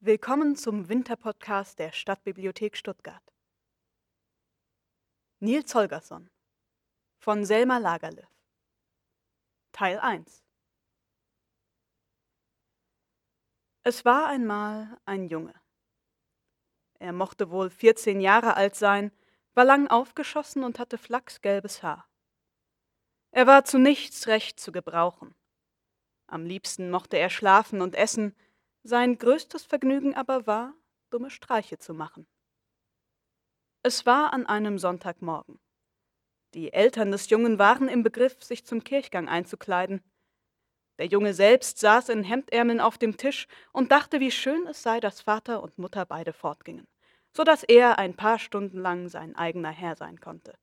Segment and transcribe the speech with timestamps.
[0.00, 3.34] Willkommen zum Winterpodcast der Stadtbibliothek Stuttgart.
[5.40, 6.30] Nils Holgersson
[7.18, 8.30] von Selma Lagerlöf
[9.72, 10.44] Teil 1
[13.82, 15.60] Es war einmal ein Junge.
[17.00, 19.10] Er mochte wohl 14 Jahre alt sein,
[19.54, 22.08] war lang aufgeschossen und hatte flachsgelbes Haar.
[23.32, 25.34] Er war zu nichts recht zu gebrauchen.
[26.28, 28.36] Am liebsten mochte er schlafen und essen,
[28.88, 30.72] sein größtes Vergnügen aber war,
[31.10, 32.26] dumme Streiche zu machen.
[33.82, 35.60] Es war an einem Sonntagmorgen.
[36.54, 40.02] Die Eltern des Jungen waren im Begriff, sich zum Kirchgang einzukleiden.
[40.98, 45.00] Der Junge selbst saß in Hemdärmeln auf dem Tisch und dachte, wie schön es sei,
[45.00, 46.88] dass Vater und Mutter beide fortgingen,
[47.36, 50.54] so dass er ein paar Stunden lang sein eigener Herr sein konnte.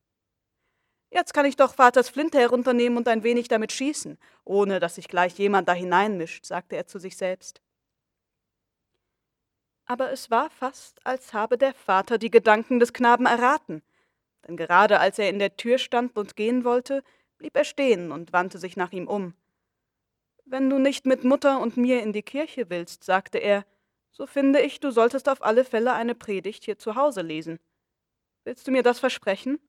[1.11, 5.07] Jetzt kann ich doch Vaters Flinte herunternehmen und ein wenig damit schießen, ohne dass sich
[5.07, 7.61] gleich jemand da hineinmischt, sagte er zu sich selbst
[9.85, 13.81] aber es war fast, als habe der Vater die Gedanken des Knaben erraten,
[14.47, 17.03] denn gerade als er in der Tür stand und gehen wollte,
[17.37, 19.33] blieb er stehen und wandte sich nach ihm um.
[20.45, 23.65] Wenn du nicht mit Mutter und mir in die Kirche willst, sagte er,
[24.11, 27.59] so finde ich, du solltest auf alle Fälle eine Predigt hier zu Hause lesen.
[28.43, 29.59] Willst du mir das versprechen?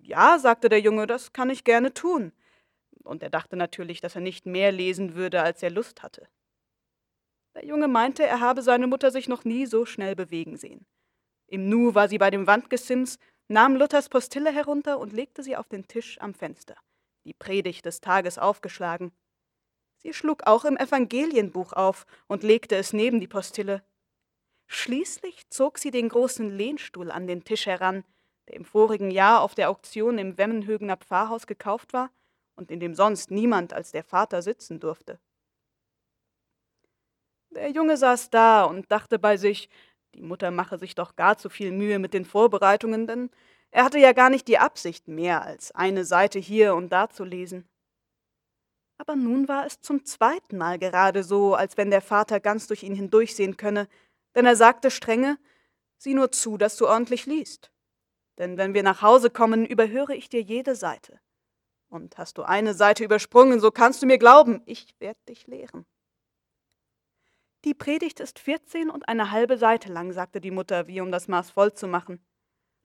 [0.00, 2.32] Ja, sagte der Junge, das kann ich gerne tun.
[3.04, 6.26] Und er dachte natürlich, dass er nicht mehr lesen würde, als er Lust hatte.
[7.56, 10.84] Der Junge meinte, er habe seine Mutter sich noch nie so schnell bewegen sehen.
[11.46, 15.66] Im Nu war sie bei dem Wandgesims, nahm Luthers Postille herunter und legte sie auf
[15.66, 16.76] den Tisch am Fenster,
[17.24, 19.10] die Predigt des Tages aufgeschlagen.
[19.96, 23.82] Sie schlug auch im Evangelienbuch auf und legte es neben die Postille.
[24.66, 28.04] Schließlich zog sie den großen Lehnstuhl an den Tisch heran,
[28.48, 32.10] der im vorigen Jahr auf der Auktion im Wemmenhögener Pfarrhaus gekauft war
[32.54, 35.18] und in dem sonst niemand als der Vater sitzen durfte.
[37.56, 39.70] Der Junge saß da und dachte bei sich,
[40.14, 43.30] die Mutter mache sich doch gar zu viel Mühe mit den Vorbereitungen, denn
[43.70, 47.24] er hatte ja gar nicht die Absicht, mehr als eine Seite hier und da zu
[47.24, 47.66] lesen.
[48.98, 52.82] Aber nun war es zum zweiten Mal gerade so, als wenn der Vater ganz durch
[52.82, 53.88] ihn hindurchsehen könne,
[54.34, 55.38] denn er sagte strenge,
[55.96, 57.70] sieh nur zu, dass du ordentlich liest.
[58.36, 61.20] Denn wenn wir nach Hause kommen, überhöre ich dir jede Seite.
[61.88, 65.86] Und hast du eine Seite übersprungen, so kannst du mir glauben, ich werde dich lehren.
[67.66, 71.26] Die Predigt ist vierzehn und eine halbe Seite lang, sagte die Mutter, wie um das
[71.26, 72.24] Maß voll zu machen.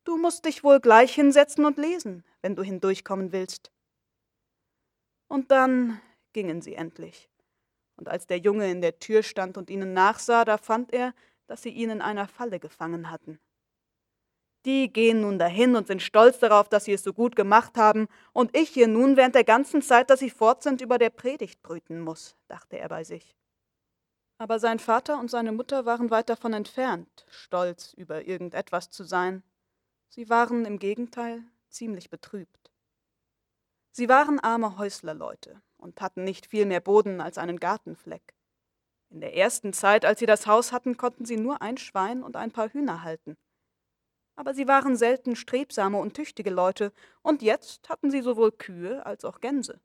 [0.05, 3.71] Du musst dich wohl gleich hinsetzen und lesen, wenn du hindurchkommen willst.
[5.27, 6.01] Und dann
[6.33, 7.29] gingen sie endlich.
[7.95, 11.13] Und als der Junge in der Tür stand und ihnen nachsah, da fand er,
[11.45, 13.39] dass sie ihn in einer Falle gefangen hatten.
[14.65, 18.07] Die gehen nun dahin und sind stolz darauf, dass sie es so gut gemacht haben,
[18.33, 21.61] und ich hier nun während der ganzen Zeit, dass sie fort sind, über der Predigt
[21.61, 23.35] brüten muss, dachte er bei sich.
[24.41, 29.43] Aber sein Vater und seine Mutter waren weit davon entfernt, stolz über irgendetwas zu sein.
[30.09, 32.71] Sie waren im Gegenteil ziemlich betrübt.
[33.91, 38.33] Sie waren arme Häuslerleute und hatten nicht viel mehr Boden als einen Gartenfleck.
[39.11, 42.35] In der ersten Zeit, als sie das Haus hatten, konnten sie nur ein Schwein und
[42.35, 43.37] ein paar Hühner halten.
[44.35, 49.23] Aber sie waren selten strebsame und tüchtige Leute, und jetzt hatten sie sowohl Kühe als
[49.23, 49.79] auch Gänse.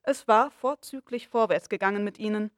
[0.00, 2.50] Es war vorzüglich vorwärts gegangen mit ihnen,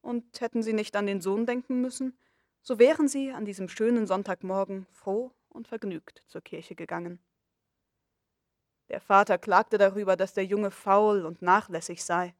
[0.00, 2.16] und hätten sie nicht an den Sohn denken müssen,
[2.62, 7.20] so wären sie an diesem schönen Sonntagmorgen froh und vergnügt zur Kirche gegangen.
[8.88, 12.34] Der Vater klagte darüber, dass der Junge faul und nachlässig sei.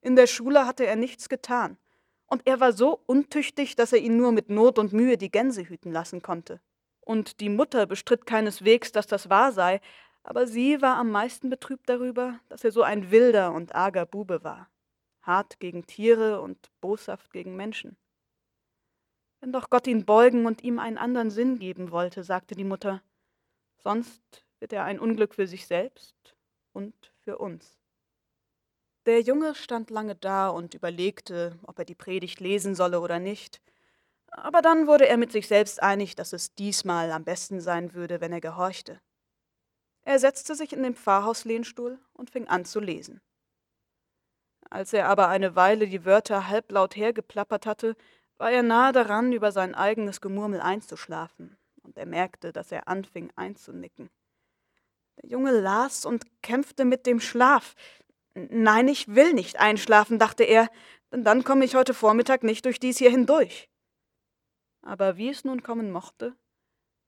[0.00, 1.78] In der Schule hatte er nichts getan,
[2.26, 5.68] und er war so untüchtig, dass er ihn nur mit Not und Mühe die Gänse
[5.68, 6.60] hüten lassen konnte.
[7.00, 9.80] Und die Mutter bestritt keineswegs, dass das wahr sei,
[10.22, 14.42] aber sie war am meisten betrübt darüber, dass er so ein wilder und arger Bube
[14.42, 14.71] war
[15.22, 17.96] hart gegen Tiere und boshaft gegen Menschen.
[19.40, 23.02] Wenn doch Gott ihn beugen und ihm einen anderen Sinn geben wollte, sagte die Mutter,
[23.78, 26.36] sonst wird er ein Unglück für sich selbst
[26.72, 26.94] und
[27.24, 27.78] für uns.
[29.06, 33.60] Der Junge stand lange da und überlegte, ob er die Predigt lesen solle oder nicht,
[34.28, 38.20] aber dann wurde er mit sich selbst einig, dass es diesmal am besten sein würde,
[38.20, 39.00] wenn er gehorchte.
[40.04, 43.20] Er setzte sich in den Pfarrhauslehnstuhl und fing an zu lesen.
[44.72, 47.94] Als er aber eine Weile die Wörter halblaut hergeplappert hatte,
[48.38, 53.30] war er nahe daran, über sein eigenes Gemurmel einzuschlafen, und er merkte, dass er anfing
[53.36, 54.08] einzunicken.
[55.18, 57.74] Der Junge las und kämpfte mit dem Schlaf.
[58.32, 60.70] Nein, ich will nicht einschlafen, dachte er,
[61.10, 63.68] denn dann komme ich heute Vormittag nicht durch dies hier hindurch.
[64.80, 66.34] Aber wie es nun kommen mochte,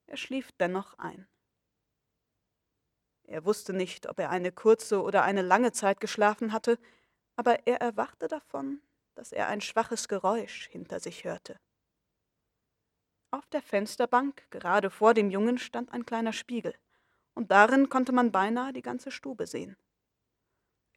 [0.06, 1.26] er schlief dennoch ein.
[3.22, 6.78] Er wusste nicht, ob er eine kurze oder eine lange Zeit geschlafen hatte,
[7.36, 8.80] aber er erwachte davon,
[9.14, 11.58] dass er ein schwaches Geräusch hinter sich hörte.
[13.30, 16.74] Auf der Fensterbank gerade vor dem Jungen stand ein kleiner Spiegel,
[17.34, 19.76] und darin konnte man beinahe die ganze Stube sehen.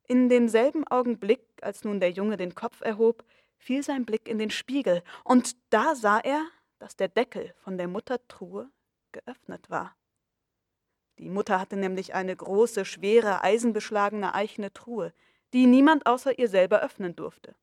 [0.08, 3.26] In demselben Augenblick, als nun der Junge den Kopf erhob,
[3.58, 6.46] fiel sein Blick in den Spiegel, und da sah er,
[6.80, 8.70] dass der Deckel von der Muttertruhe
[9.12, 9.96] geöffnet war.
[11.18, 15.12] Die Mutter hatte nämlich eine große, schwere, eisenbeschlagene eichene Truhe,
[15.54, 17.56] die niemand außer ihr selber öffnen durfte.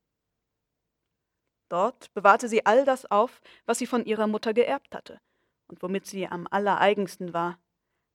[1.68, 5.20] Dort bewahrte sie all das auf, was sie von ihrer Mutter geerbt hatte
[5.66, 7.58] und womit sie am allereigensten war.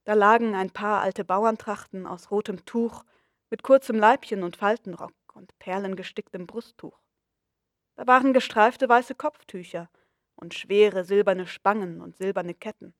[0.04, 3.04] Da lagen ein paar alte Bauerntrachten aus rotem Tuch
[3.50, 6.98] mit kurzem Leibchen und Faltenrock und perlengesticktem Brusttuch.
[7.96, 9.90] Da waren gestreifte weiße Kopftücher
[10.36, 12.94] und schwere silberne Spangen und silberne Ketten.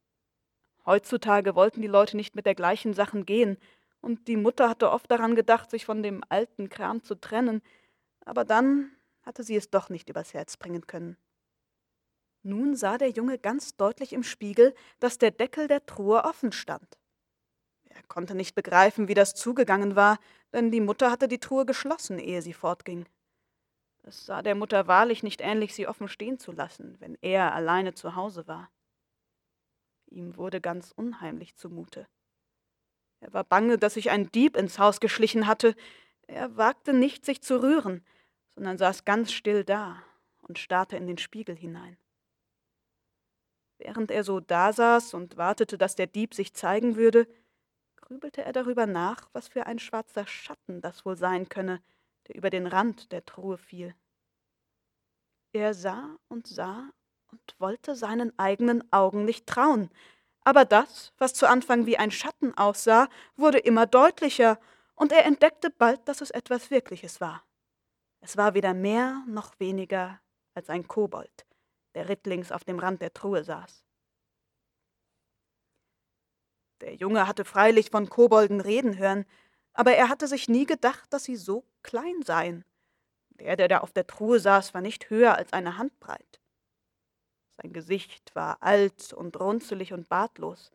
[0.84, 3.56] Heutzutage wollten die Leute nicht mit dergleichen Sachen gehen,
[4.00, 7.62] und die Mutter hatte oft daran gedacht, sich von dem alten Kram zu trennen,
[8.24, 8.90] aber dann
[9.22, 11.16] hatte sie es doch nicht übers Herz bringen können.
[12.42, 16.98] Nun sah der Junge ganz deutlich im Spiegel, dass der Deckel der Truhe offen stand.
[17.90, 20.18] Er konnte nicht begreifen, wie das zugegangen war,
[20.52, 23.06] denn die Mutter hatte die Truhe geschlossen, ehe sie fortging.
[24.02, 27.92] Es sah der Mutter wahrlich nicht ähnlich, sie offen stehen zu lassen, wenn er alleine
[27.92, 28.70] zu Hause war.
[30.06, 32.06] Ihm wurde ganz unheimlich zumute.
[33.20, 35.76] Er war bange, dass sich ein Dieb ins Haus geschlichen hatte.
[36.26, 38.04] Er wagte nicht, sich zu rühren,
[38.54, 40.02] sondern saß ganz still da
[40.42, 41.96] und starrte in den Spiegel hinein.
[43.78, 47.26] Während er so dasaß und wartete, dass der Dieb sich zeigen würde,
[47.96, 51.82] grübelte er darüber nach, was für ein schwarzer Schatten das wohl sein könne,
[52.28, 53.94] der über den Rand der Truhe fiel.
[55.52, 56.90] Er sah und sah
[57.28, 59.90] und wollte seinen eigenen Augen nicht trauen,
[60.44, 64.58] aber das, was zu Anfang wie ein Schatten aussah, wurde immer deutlicher,
[64.94, 67.42] und er entdeckte bald, dass es etwas Wirkliches war.
[68.20, 70.20] Es war weder mehr noch weniger
[70.54, 71.46] als ein Kobold,
[71.94, 73.82] der rittlings auf dem Rand der Truhe saß.
[76.82, 79.24] Der Junge hatte freilich von Kobolden reden hören,
[79.72, 82.64] aber er hatte sich nie gedacht, dass sie so klein seien.
[83.30, 86.39] Der, der da auf der Truhe saß, war nicht höher als eine Handbreit.
[87.62, 90.72] Sein Gesicht war alt und runzelig und bartlos.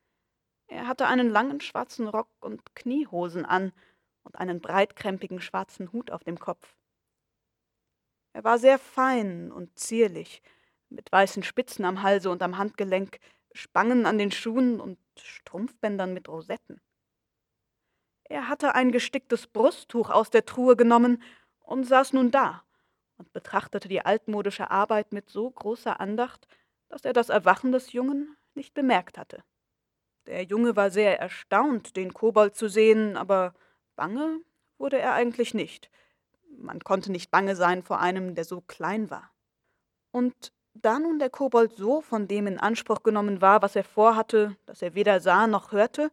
[0.67, 3.71] Er hatte einen langen schwarzen Rock und Kniehosen an
[4.23, 6.75] und einen breitkrempigen schwarzen Hut auf dem Kopf.
[8.33, 10.43] Er war sehr fein und zierlich,
[10.89, 13.19] mit weißen Spitzen am Halse und am Handgelenk,
[13.53, 16.81] Spangen an den Schuhen und Strumpfbändern mit Rosetten.
[18.25, 21.23] Er hatte ein gesticktes Brusttuch aus der Truhe genommen
[21.59, 22.63] und saß nun da
[23.17, 26.47] und betrachtete die altmodische Arbeit mit so großer Andacht,
[26.89, 29.43] dass er das Erwachen des Jungen nicht bemerkt hatte.
[30.27, 33.53] Der Junge war sehr erstaunt, den Kobold zu sehen, aber
[33.95, 34.39] bange
[34.77, 35.89] wurde er eigentlich nicht.
[36.57, 39.31] Man konnte nicht bange sein vor einem, der so klein war.
[40.11, 44.57] Und da nun der Kobold so von dem in Anspruch genommen war, was er vorhatte,
[44.65, 46.11] dass er weder sah noch hörte,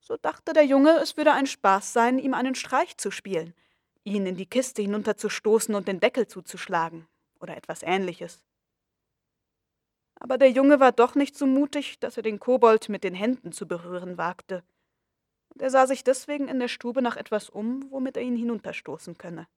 [0.00, 3.54] so dachte der Junge, es würde ein Spaß sein, ihm einen Streich zu spielen,
[4.02, 7.06] ihn in die Kiste hinunterzustoßen und den Deckel zuzuschlagen
[7.38, 8.44] oder etwas ähnliches.
[10.22, 13.50] Aber der Junge war doch nicht so mutig, dass er den Kobold mit den Händen
[13.50, 14.62] zu berühren wagte,
[15.48, 19.18] und er sah sich deswegen in der Stube nach etwas um, womit er ihn hinunterstoßen
[19.18, 19.48] könne.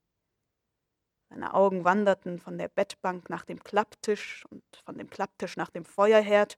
[1.30, 5.86] Seine Augen wanderten von der Bettbank nach dem Klapptisch und von dem Klapptisch nach dem
[5.86, 6.58] Feuerherd,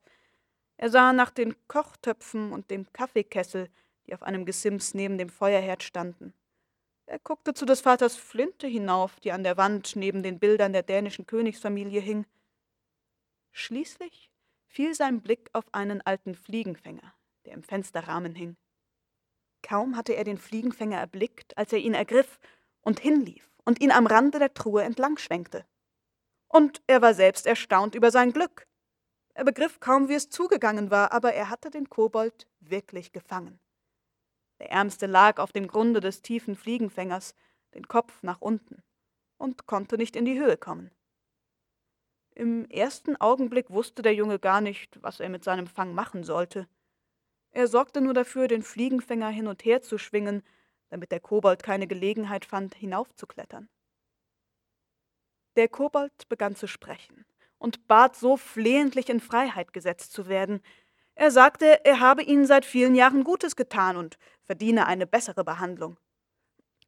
[0.78, 3.70] er sah nach den Kochtöpfen und dem Kaffeekessel,
[4.06, 6.34] die auf einem Gesims neben dem Feuerherd standen.
[7.08, 10.84] Er guckte zu des Vaters Flinte hinauf, die an der Wand neben den Bildern der
[10.84, 12.26] dänischen Königsfamilie hing.
[13.60, 14.30] Schließlich
[14.68, 18.56] fiel sein Blick auf einen alten Fliegenfänger, der im Fensterrahmen hing.
[19.64, 22.40] Kaum hatte er den Fliegenfänger erblickt, als er ihn ergriff
[22.82, 25.66] und hinlief und ihn am Rande der Truhe entlang schwenkte.
[26.48, 28.68] Und er war selbst erstaunt über sein Glück.
[29.34, 33.60] Er begriff kaum, wie es zugegangen war, aber er hatte den Kobold wirklich gefangen.
[34.60, 37.34] Der Ärmste lag auf dem Grunde des tiefen Fliegenfängers,
[37.74, 38.84] den Kopf nach unten,
[39.38, 40.92] und konnte nicht in die Höhe kommen.
[42.38, 46.68] Im ersten Augenblick wusste der Junge gar nicht, was er mit seinem Fang machen sollte.
[47.50, 50.44] Er sorgte nur dafür, den Fliegenfänger hin und her zu schwingen,
[50.90, 53.70] damit der Kobold keine Gelegenheit fand, hinaufzuklettern.
[55.56, 57.26] Der Kobold begann zu sprechen
[57.58, 60.62] und bat so flehentlich in Freiheit gesetzt zu werden.
[61.16, 65.98] Er sagte, er habe ihnen seit vielen Jahren Gutes getan und verdiene eine bessere Behandlung.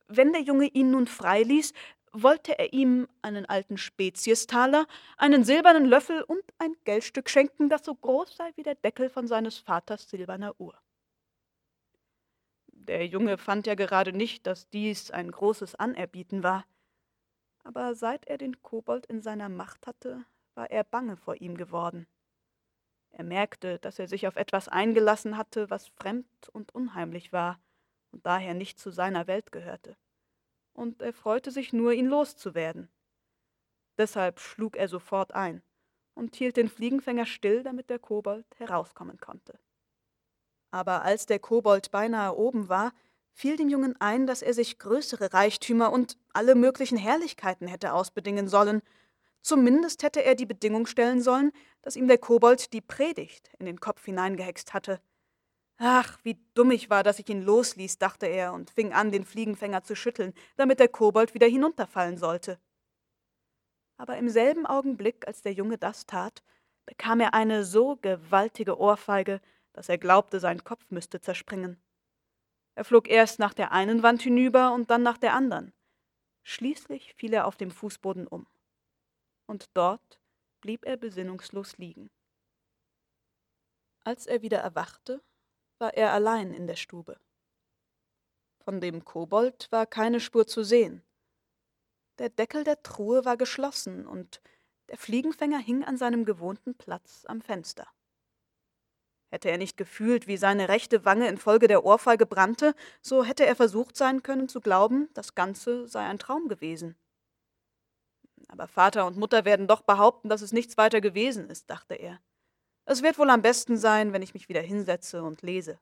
[0.08, 1.74] Wenn der Junge ihn nun freiließ,
[2.14, 4.88] wollte er ihm einen alten Speziestaler,
[5.18, 9.28] einen silbernen Löffel und ein Geldstück schenken, das so groß sei wie der Deckel von
[9.28, 10.78] seines Vaters silberner Uhr.
[12.68, 16.66] Der Junge fand ja gerade nicht, dass dies ein großes Anerbieten war.
[17.64, 20.26] aber seit er den Kobold in seiner Macht hatte,
[20.56, 22.08] war er bange vor ihm geworden.
[23.12, 27.60] Er merkte, dass er sich auf etwas eingelassen hatte, was fremd und unheimlich war
[28.12, 29.96] und daher nicht zu seiner Welt gehörte.
[30.80, 32.88] Und er freute sich nur, ihn loszuwerden.
[33.98, 35.62] Deshalb schlug er sofort ein
[36.14, 39.60] und hielt den Fliegenfänger still, damit der Kobold herauskommen konnte.
[40.72, 42.94] Aber als der Kobold beinahe oben war,
[43.34, 48.48] fiel dem Jungen ein, dass er sich größere Reichtümer und alle möglichen Herrlichkeiten hätte ausbedingen
[48.48, 48.82] sollen.
[49.42, 53.82] Zumindest hätte er die Bedingung stellen sollen, dass ihm der Kobold die Predigt in den
[53.82, 55.02] Kopf hineingehext hatte.
[55.82, 59.24] Ach, wie dumm ich war, dass ich ihn losließ, dachte er und fing an, den
[59.24, 62.60] Fliegenfänger zu schütteln, damit der Kobold wieder hinunterfallen sollte.
[63.96, 66.44] Aber im selben Augenblick, als der Junge das tat,
[66.86, 69.40] bekam er eine so gewaltige Ohrfeige,
[69.72, 71.82] dass er glaubte, sein Kopf müsste zerspringen.
[72.76, 75.72] Er flog erst nach der einen Wand hinüber und dann nach der anderen.
[76.44, 78.48] Schließlich fiel er auf dem Fußboden um.
[79.46, 80.20] Und dort
[80.60, 82.10] blieb er besinnungslos liegen.
[84.04, 85.22] Als er wieder erwachte,
[85.80, 87.18] war er allein in der Stube.
[88.64, 91.04] Von dem Kobold war keine Spur zu sehen.
[92.20, 94.42] Der Deckel der Truhe war geschlossen und
[94.90, 97.88] der Fliegenfänger hing an seinem gewohnten Platz am Fenster.
[99.32, 103.56] Hätte er nicht gefühlt, wie seine rechte Wange infolge der Ohrfeige brannte, so hätte er
[103.56, 106.98] versucht sein können zu glauben, das Ganze sei ein Traum gewesen.
[108.48, 112.20] Aber Vater und Mutter werden doch behaupten, dass es nichts weiter gewesen ist, dachte er.
[112.90, 115.78] Es wird wohl am besten sein, wenn ich mich wieder hinsetze und lese.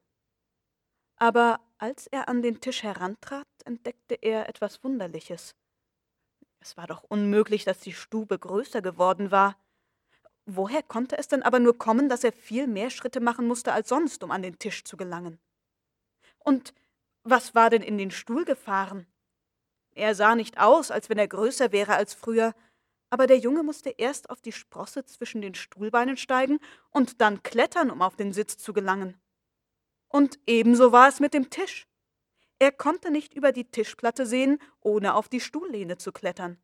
[1.15, 5.55] Aber als er an den Tisch herantrat, entdeckte er etwas Wunderliches.
[6.59, 9.55] Es war doch unmöglich, dass die Stube größer geworden war.
[10.45, 13.87] Woher konnte es denn aber nur kommen, dass er viel mehr Schritte machen musste als
[13.87, 15.39] sonst, um an den Tisch zu gelangen?
[16.39, 16.73] Und
[17.23, 19.07] was war denn in den Stuhl gefahren?
[19.91, 22.53] Er sah nicht aus, als wenn er größer wäre als früher,
[23.09, 26.59] aber der Junge musste erst auf die Sprosse zwischen den Stuhlbeinen steigen
[26.91, 29.19] und dann klettern, um auf den Sitz zu gelangen.
[30.09, 31.87] Und ebenso war es mit dem Tisch.
[32.59, 36.57] Er konnte nicht über die Tischplatte sehen, ohne auf die Stuhllehne zu klettern.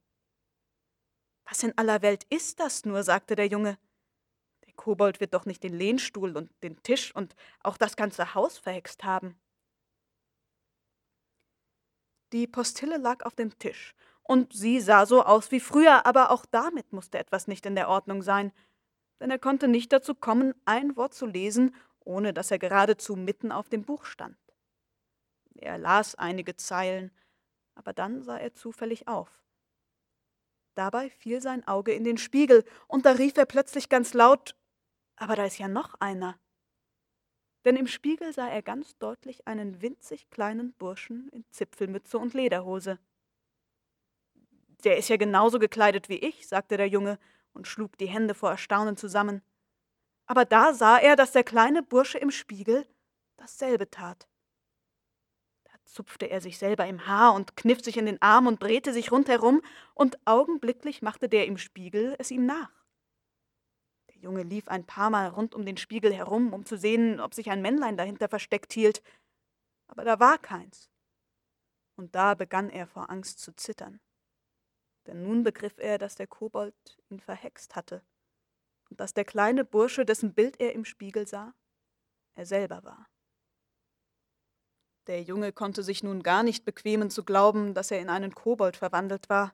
[1.45, 3.03] Was in aller Welt ist das nur?
[3.03, 3.77] sagte der Junge.
[4.65, 8.57] Der Kobold wird doch nicht den Lehnstuhl und den Tisch und auch das ganze Haus
[8.57, 9.39] verhext haben.
[12.31, 13.93] Die Postille lag auf dem Tisch,
[14.23, 17.89] und sie sah so aus wie früher, aber auch damit musste etwas nicht in der
[17.89, 18.51] Ordnung sein,
[19.19, 23.51] denn er konnte nicht dazu kommen, ein Wort zu lesen, ohne dass er geradezu mitten
[23.51, 24.37] auf dem Buch stand.
[25.55, 27.11] Er las einige Zeilen,
[27.75, 29.43] aber dann sah er zufällig auf.
[30.75, 34.55] Dabei fiel sein Auge in den Spiegel, und da rief er plötzlich ganz laut
[35.15, 36.39] Aber da ist ja noch einer.
[37.65, 42.99] Denn im Spiegel sah er ganz deutlich einen winzig kleinen Burschen in Zipfelmütze und Lederhose.
[44.83, 47.19] Der ist ja genauso gekleidet wie ich, sagte der Junge
[47.53, 49.41] und schlug die Hände vor Erstaunen zusammen.
[50.25, 52.85] Aber da sah er, dass der kleine Bursche im Spiegel
[53.37, 54.27] dasselbe tat
[55.93, 59.11] zupfte er sich selber im Haar und kniff sich in den Arm und drehte sich
[59.11, 59.61] rundherum,
[59.93, 62.71] und augenblicklich machte der im Spiegel es ihm nach.
[64.09, 67.33] Der Junge lief ein paar Mal rund um den Spiegel herum, um zu sehen, ob
[67.33, 69.01] sich ein Männlein dahinter versteckt hielt,
[69.87, 70.89] aber da war keins.
[71.95, 73.99] Und da begann er vor Angst zu zittern.
[75.07, 76.75] Denn nun begriff er, dass der Kobold
[77.09, 78.01] ihn verhext hatte
[78.89, 81.53] und dass der kleine Bursche, dessen Bild er im Spiegel sah,
[82.35, 83.07] er selber war.
[85.07, 88.77] Der Junge konnte sich nun gar nicht bequemen zu glauben, dass er in einen Kobold
[88.77, 89.53] verwandelt war.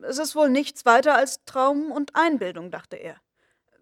[0.00, 3.20] Es ist wohl nichts weiter als Traum und Einbildung, dachte er.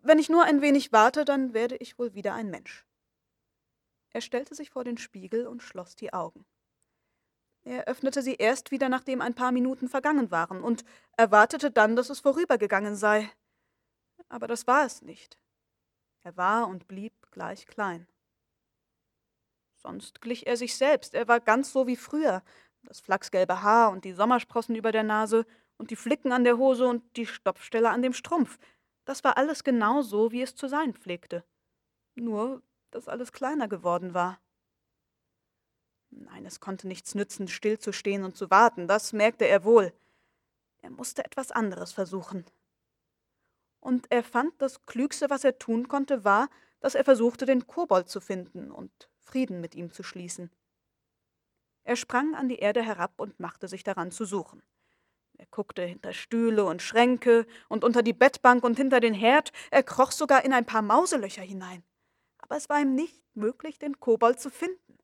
[0.02, 2.86] Wenn ich nur ein wenig warte, dann werde ich wohl wieder ein Mensch.
[4.10, 6.44] Er stellte sich vor den Spiegel und schloss die Augen.
[7.64, 10.84] Er öffnete sie erst wieder, nachdem ein paar Minuten vergangen waren, und
[11.16, 13.30] erwartete dann, dass es vorübergegangen sei.
[14.28, 15.38] Aber das war es nicht.
[16.22, 18.06] Er war und blieb gleich klein.
[19.76, 21.14] Sonst glich er sich selbst.
[21.14, 22.42] Er war ganz so wie früher.
[22.82, 25.46] Das flachsgelbe Haar und die Sommersprossen über der Nase
[25.78, 28.58] und die Flicken an der Hose und die Stopfstelle an dem Strumpf.
[29.04, 31.44] Das war alles genau so, wie es zu sein pflegte.
[32.14, 34.40] Nur, dass alles kleiner geworden war.
[36.10, 39.92] Nein, es konnte nichts nützen, stillzustehen und zu warten, das merkte er wohl.
[40.82, 42.44] Er musste etwas anderes versuchen.
[43.80, 46.48] Und er fand, das Klügste, was er tun konnte, war,
[46.80, 50.50] dass er versuchte, den Kobold zu finden und Frieden mit ihm zu schließen.
[51.84, 54.62] Er sprang an die Erde herab und machte sich daran zu suchen.
[55.38, 59.82] Er guckte hinter Stühle und Schränke und unter die Bettbank und hinter den Herd, er
[59.82, 61.82] kroch sogar in ein paar Mauselöcher hinein.
[62.38, 64.98] Aber es war ihm nicht möglich, den Kobold zu finden.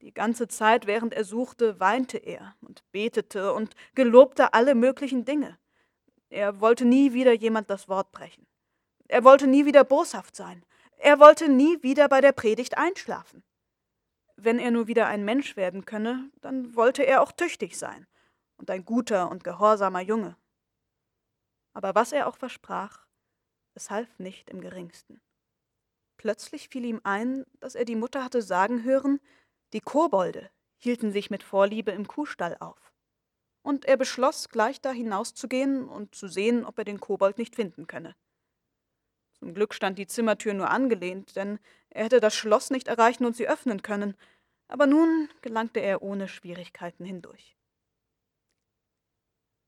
[0.00, 5.58] Die ganze Zeit, während er suchte, weinte er und betete und gelobte alle möglichen Dinge.
[6.30, 8.46] Er wollte nie wieder jemand das Wort brechen.
[9.08, 10.64] Er wollte nie wieder boshaft sein.
[10.98, 13.42] Er wollte nie wieder bei der Predigt einschlafen.
[14.36, 18.06] Wenn er nur wieder ein Mensch werden könne, dann wollte er auch tüchtig sein
[18.56, 20.36] und ein guter und gehorsamer Junge.
[21.72, 23.06] Aber was er auch versprach,
[23.74, 25.20] es half nicht im geringsten.
[26.18, 29.20] Plötzlich fiel ihm ein, dass er die Mutter hatte sagen hören,
[29.72, 32.92] die Kobolde hielten sich mit Vorliebe im Kuhstall auf.
[33.62, 37.86] Und er beschloss, gleich da hinauszugehen und zu sehen, ob er den Kobold nicht finden
[37.86, 38.14] könne.
[39.38, 41.58] Zum Glück stand die Zimmertür nur angelehnt, denn
[41.90, 44.16] er hätte das Schloss nicht erreichen und sie öffnen können,
[44.68, 47.56] aber nun gelangte er ohne Schwierigkeiten hindurch.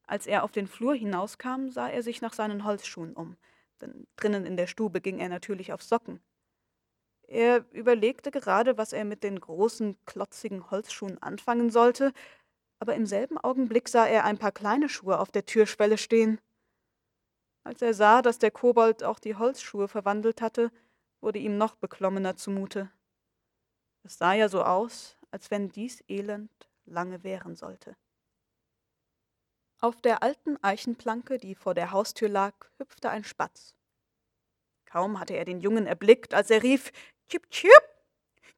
[0.07, 3.37] Als er auf den Flur hinauskam, sah er sich nach seinen Holzschuhen um,
[3.81, 6.21] denn drinnen in der Stube ging er natürlich auf Socken.
[7.31, 12.13] Er überlegte gerade, was er mit den großen, klotzigen Holzschuhen anfangen sollte,
[12.81, 16.41] aber im selben Augenblick sah er ein paar kleine Schuhe auf der Türschwelle stehen.
[17.63, 20.73] Als er sah, dass der Kobold auch die Holzschuhe verwandelt hatte,
[21.21, 22.91] wurde ihm noch beklommener zumute.
[24.03, 26.51] Es sah ja so aus, als wenn dies Elend
[26.85, 27.97] lange währen sollte.
[29.79, 33.77] Auf der alten Eichenplanke, die vor der Haustür lag, hüpfte ein Spatz.
[34.91, 36.91] Kaum hatte er den Jungen erblickt, als er rief
[37.31, 37.71] Chip, chip!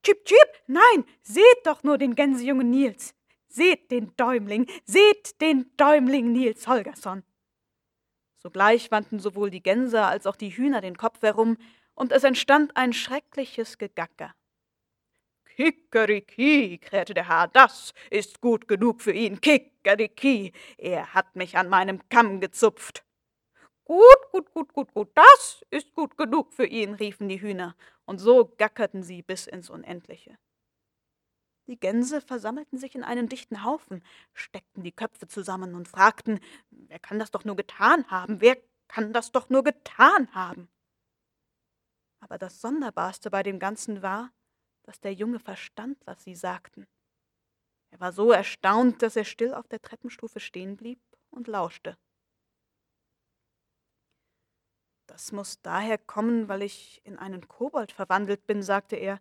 [0.02, 0.48] Chip, chip!
[0.66, 3.14] Nein, seht doch nur den Gänsejungen Nils!
[3.46, 4.66] Seht den Däumling!
[4.86, 7.22] Seht den Däumling Nils Holgersson!
[8.38, 11.58] Sogleich wandten sowohl die Gänse als auch die Hühner den Kopf herum,
[11.94, 14.34] und es entstand ein schreckliches Gegacker.
[15.44, 19.42] Kikeriki, krähte der Haar, das ist gut genug für ihn.
[19.42, 23.04] Kikeriki, er hat mich an meinem Kamm gezupft.
[23.84, 27.76] Gut, gut, gut, gut, gut, das ist gut genug für ihn, riefen die Hühner,
[28.12, 30.36] und so gackerten sie bis ins Unendliche.
[31.66, 34.04] Die Gänse versammelten sich in einen dichten Haufen,
[34.34, 36.38] steckten die Köpfe zusammen und fragten,
[36.68, 40.68] wer kann das doch nur getan haben, wer kann das doch nur getan haben?
[42.20, 44.30] Aber das Sonderbarste bei dem Ganzen war,
[44.82, 46.86] dass der Junge verstand, was sie sagten.
[47.92, 51.96] Er war so erstaunt, dass er still auf der Treppenstufe stehen blieb und lauschte.
[55.12, 59.20] Das muss daher kommen, weil ich in einen Kobold verwandelt bin, sagte er.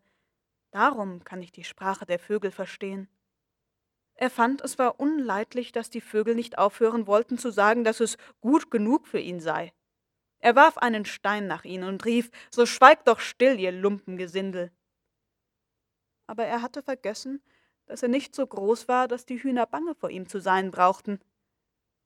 [0.72, 3.10] Darum kann ich die Sprache der Vögel verstehen.
[4.14, 8.18] Er fand, es war unleidlich, dass die Vögel nicht aufhören wollten zu sagen, dass es
[8.40, 9.74] gut genug für ihn sei.
[10.40, 14.72] Er warf einen Stein nach ihnen und rief, so schweigt doch still, ihr Lumpengesindel.
[16.26, 17.44] Aber er hatte vergessen,
[17.86, 21.20] dass er nicht so groß war, dass die Hühner bange vor ihm zu sein brauchten.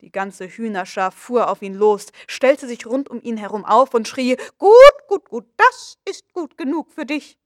[0.02, 4.08] Die ganze Hühnerschar fuhr auf ihn los, stellte sich rund um ihn herum auf und
[4.08, 7.38] schrie Gut, gut, gut, das ist gut genug für dich.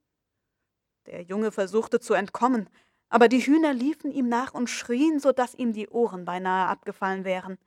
[1.06, 2.70] Der Junge versuchte zu entkommen,
[3.10, 7.24] aber die Hühner liefen ihm nach und schrien, so dass ihm die Ohren beinahe abgefallen
[7.24, 7.58] wären.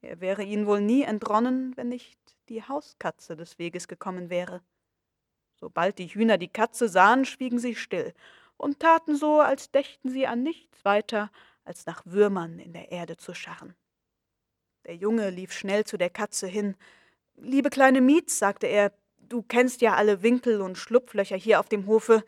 [0.00, 4.62] Er wäre ihnen wohl nie entronnen, wenn nicht die Hauskatze des Weges gekommen wäre.
[5.54, 8.12] Sobald die Hühner die Katze sahen, schwiegen sie still
[8.56, 11.30] und taten so, als dächten sie an nichts weiter,
[11.64, 13.74] als nach Würmern in der Erde zu scharren.
[14.84, 16.76] Der Junge lief schnell zu der Katze hin.
[17.36, 21.86] Liebe kleine Mietz, sagte er, du kennst ja alle Winkel und Schlupflöcher hier auf dem
[21.86, 22.24] Hofe.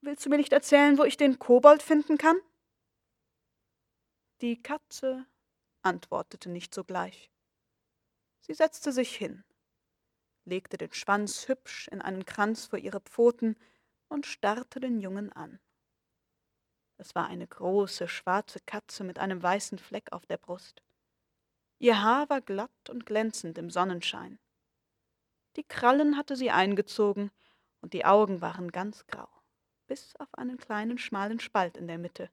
[0.00, 2.36] Willst du mir nicht erzählen, wo ich den Kobold finden kann?
[4.40, 5.24] Die Katze
[5.82, 7.30] antwortete nicht sogleich.
[8.40, 9.44] Sie setzte sich hin,
[10.44, 13.56] legte den Schwanz hübsch in einen Kranz vor ihre Pfoten
[14.08, 15.58] und starrte den Jungen an.
[16.98, 20.82] Es war eine große, schwarze Katze mit einem weißen Fleck auf der Brust.
[21.78, 24.38] Ihr Haar war glatt und glänzend im Sonnenschein.
[25.56, 27.30] Die Krallen hatte sie eingezogen,
[27.80, 29.28] und die Augen waren ganz grau,
[29.86, 32.30] bis auf einen kleinen schmalen Spalt in der Mitte.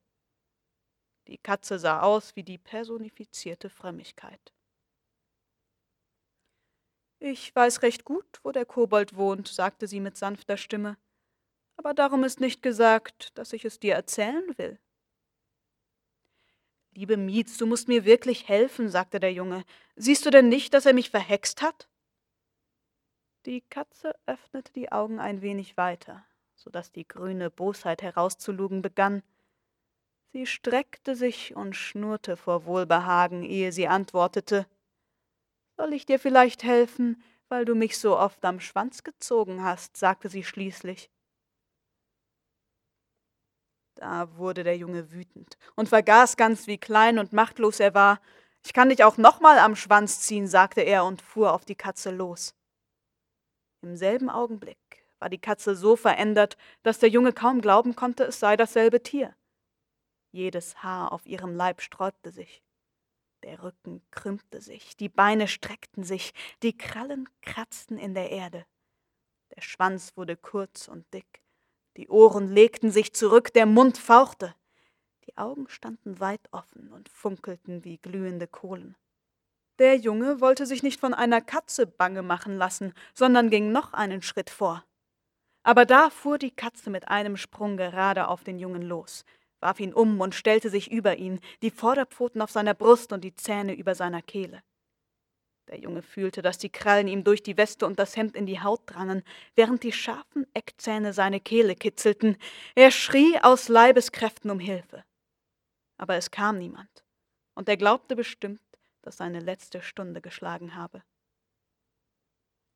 [1.27, 4.53] Die Katze sah aus wie die personifizierte Frömmigkeit.
[7.19, 10.97] Ich weiß recht gut, wo der Kobold wohnt, sagte sie mit sanfter Stimme,
[11.77, 14.79] aber darum ist nicht gesagt, dass ich es dir erzählen will.
[16.95, 19.63] Liebe Mietz, du musst mir wirklich helfen, sagte der Junge.
[19.95, 21.89] Siehst du denn nicht, dass er mich verhext hat?
[23.45, 26.23] Die Katze öffnete die Augen ein wenig weiter,
[26.55, 29.23] so dass die grüne Bosheit herauszulugen begann.
[30.33, 34.67] Sie streckte sich und schnurrte vor Wohlbehagen, ehe sie antwortete.
[35.75, 39.97] Soll ich dir vielleicht helfen, weil du mich so oft am Schwanz gezogen hast?
[39.97, 41.09] sagte sie schließlich.
[43.95, 48.19] Da wurde der Junge wütend und vergaß ganz, wie klein und machtlos er war.
[48.65, 52.11] Ich kann dich auch nochmal am Schwanz ziehen, sagte er und fuhr auf die Katze
[52.11, 52.55] los.
[53.81, 58.39] Im selben Augenblick war die Katze so verändert, dass der Junge kaum glauben konnte, es
[58.39, 59.35] sei dasselbe Tier.
[60.31, 62.63] Jedes Haar auf ihrem Leib sträubte sich.
[63.43, 68.65] Der Rücken krümmte sich, die Beine streckten sich, die Krallen kratzten in der Erde.
[69.55, 71.42] Der Schwanz wurde kurz und dick,
[71.97, 74.55] die Ohren legten sich zurück, der Mund fauchte.
[75.27, 78.95] Die Augen standen weit offen und funkelten wie glühende Kohlen.
[79.79, 84.21] Der Junge wollte sich nicht von einer Katze bange machen lassen, sondern ging noch einen
[84.21, 84.83] Schritt vor.
[85.63, 89.23] Aber da fuhr die Katze mit einem Sprung gerade auf den Jungen los,
[89.59, 93.35] warf ihn um und stellte sich über ihn, die Vorderpfoten auf seiner Brust und die
[93.35, 94.61] Zähne über seiner Kehle.
[95.67, 98.61] Der Junge fühlte, dass die Krallen ihm durch die Weste und das Hemd in die
[98.61, 99.23] Haut drangen,
[99.55, 102.37] während die scharfen Eckzähne seine Kehle kitzelten.
[102.75, 105.03] Er schrie aus Leibeskräften um Hilfe.
[105.97, 107.05] Aber es kam niemand,
[107.53, 108.61] und er glaubte bestimmt,
[109.01, 111.03] dass seine letzte Stunde geschlagen habe.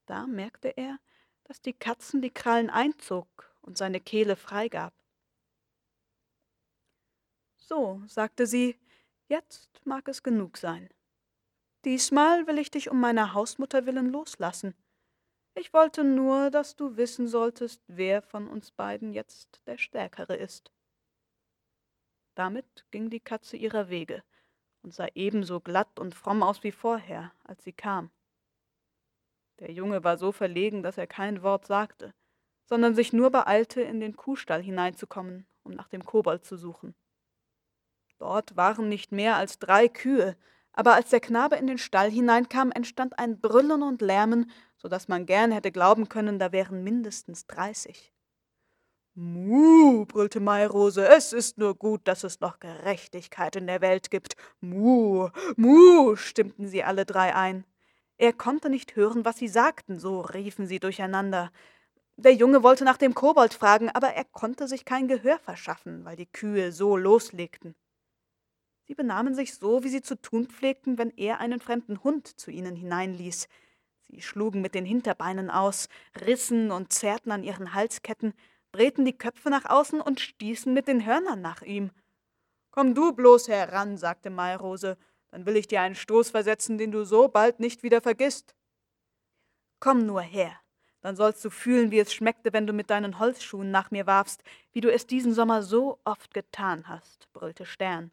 [0.06, 0.97] Da merkte er,
[1.43, 4.93] dass die Katzen die Krallen einzog und seine Kehle freigab.
[7.58, 8.80] So, sagte sie,
[9.28, 10.89] jetzt mag es genug sein.
[11.86, 14.76] Diesmal will ich dich um meiner Hausmutter willen loslassen.
[15.56, 20.72] Ich wollte nur, dass du wissen solltest, wer von uns beiden jetzt der Stärkere ist.
[22.36, 24.24] Damit ging die Katze ihrer Wege,
[24.84, 28.12] und sah ebenso glatt und fromm aus wie vorher, als sie kam.
[29.60, 32.13] Der Junge war so verlegen, dass er kein Wort sagte,
[32.66, 36.96] sondern sich nur beeilte, in den Kuhstall hineinzukommen, um nach dem Kobold zu suchen.
[38.20, 40.38] Dort waren nicht mehr als drei Kühe,
[40.78, 45.08] aber als der Knabe in den Stall hineinkam, entstand ein Brüllen und Lärmen, so dass
[45.08, 48.13] man gern hätte glauben können, da wären mindestens dreißig.
[49.16, 54.36] Muh, brüllte Mairose, es ist nur gut, dass es noch Gerechtigkeit in der Welt gibt.
[54.62, 57.66] Muh, muh, stimmten sie alle drei ein.
[58.18, 61.52] Er konnte nicht hören, was sie sagten, so riefen sie durcheinander.
[62.18, 66.16] Der Junge wollte nach dem Kobold fragen, aber er konnte sich kein Gehör verschaffen, weil
[66.16, 67.74] die Kühe so loslegten.
[68.88, 72.52] Sie benahmen sich so, wie sie zu tun pflegten, wenn er einen fremden Hund zu
[72.52, 73.50] ihnen hineinließ.
[74.08, 75.89] Sie schlugen mit den Hinterbeinen aus,
[76.26, 78.34] rissen und zerrten an ihren Halsketten,
[78.71, 81.91] drehten die Köpfe nach außen und stießen mit den Hörnern nach ihm.
[82.71, 84.97] Komm du bloß heran, sagte Mairose,
[85.32, 88.56] dann will ich dir einen Stoß versetzen, den du so bald nicht wieder vergisst.
[89.82, 90.54] Komm nur her,
[91.02, 94.43] dann sollst du fühlen, wie es schmeckte, wenn du mit deinen Holzschuhen nach mir warfst,
[94.71, 98.12] wie du es diesen Sommer so oft getan hast, brüllte Stern.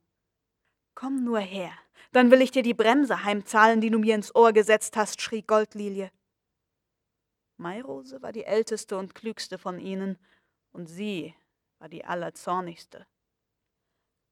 [0.95, 1.73] Komm nur her,
[2.13, 5.43] dann will ich dir die Bremse heimzahlen, die du mir ins Ohr gesetzt hast, schrie
[5.43, 6.11] Goldlilie.
[7.57, 10.19] Mairose war die älteste und klügste von ihnen,
[10.73, 11.35] und sie
[11.79, 13.07] war die allerzornigste.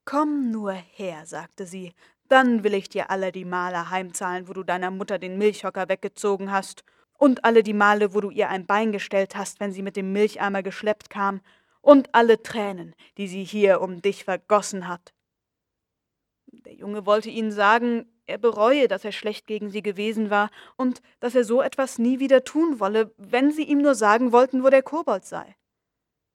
[0.05, 1.95] Komm nur her, sagte sie,
[2.29, 6.51] dann will ich dir alle die Male heimzahlen, wo du deiner Mutter den Milchhocker weggezogen
[6.51, 6.85] hast,
[7.19, 10.13] und alle die Male, wo du ihr ein Bein gestellt hast, wenn sie mit dem
[10.13, 11.41] Milcheimer geschleppt kam,
[11.81, 15.13] und alle Tränen, die sie hier um dich vergossen hat.
[16.53, 21.03] Der Junge wollte ihnen sagen, er bereue, dass er schlecht gegen sie gewesen war und
[21.21, 24.69] dass er so etwas nie wieder tun wolle, wenn sie ihm nur sagen wollten, wo
[24.69, 25.57] der Kobold sei.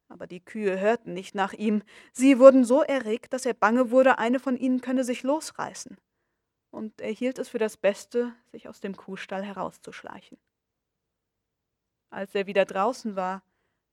[0.10, 4.18] Aber die Kühe hörten nicht nach ihm, sie wurden so erregt, dass er bange wurde,
[4.18, 5.98] eine von ihnen könne sich losreißen,
[6.72, 10.38] und er hielt es für das Beste, sich aus dem Kuhstall herauszuschleichen.
[12.10, 13.44] Als er wieder draußen war,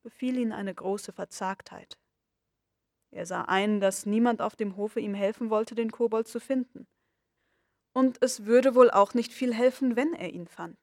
[0.03, 1.99] befiel ihn eine große Verzagtheit.
[3.15, 6.87] Er sah ein, dass niemand auf dem Hofe ihm helfen wollte, den Kobold zu finden.
[7.93, 10.79] Und es würde wohl auch nicht viel helfen, wenn er ihn fand.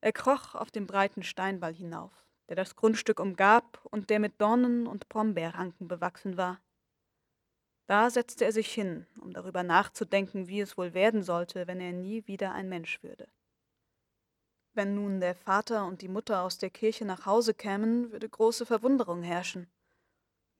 [0.00, 4.86] Er kroch auf dem breiten Steinwall hinauf der das Grundstück umgab und der mit Dornen
[4.86, 6.60] und Brombeerranken bewachsen war.
[7.86, 11.92] Da setzte er sich hin, um darüber nachzudenken, wie es wohl werden sollte, wenn er
[11.92, 13.28] nie wieder ein Mensch würde.
[14.72, 18.66] Wenn nun der Vater und die Mutter aus der Kirche nach Hause kämen, würde große
[18.66, 19.70] Verwunderung herrschen.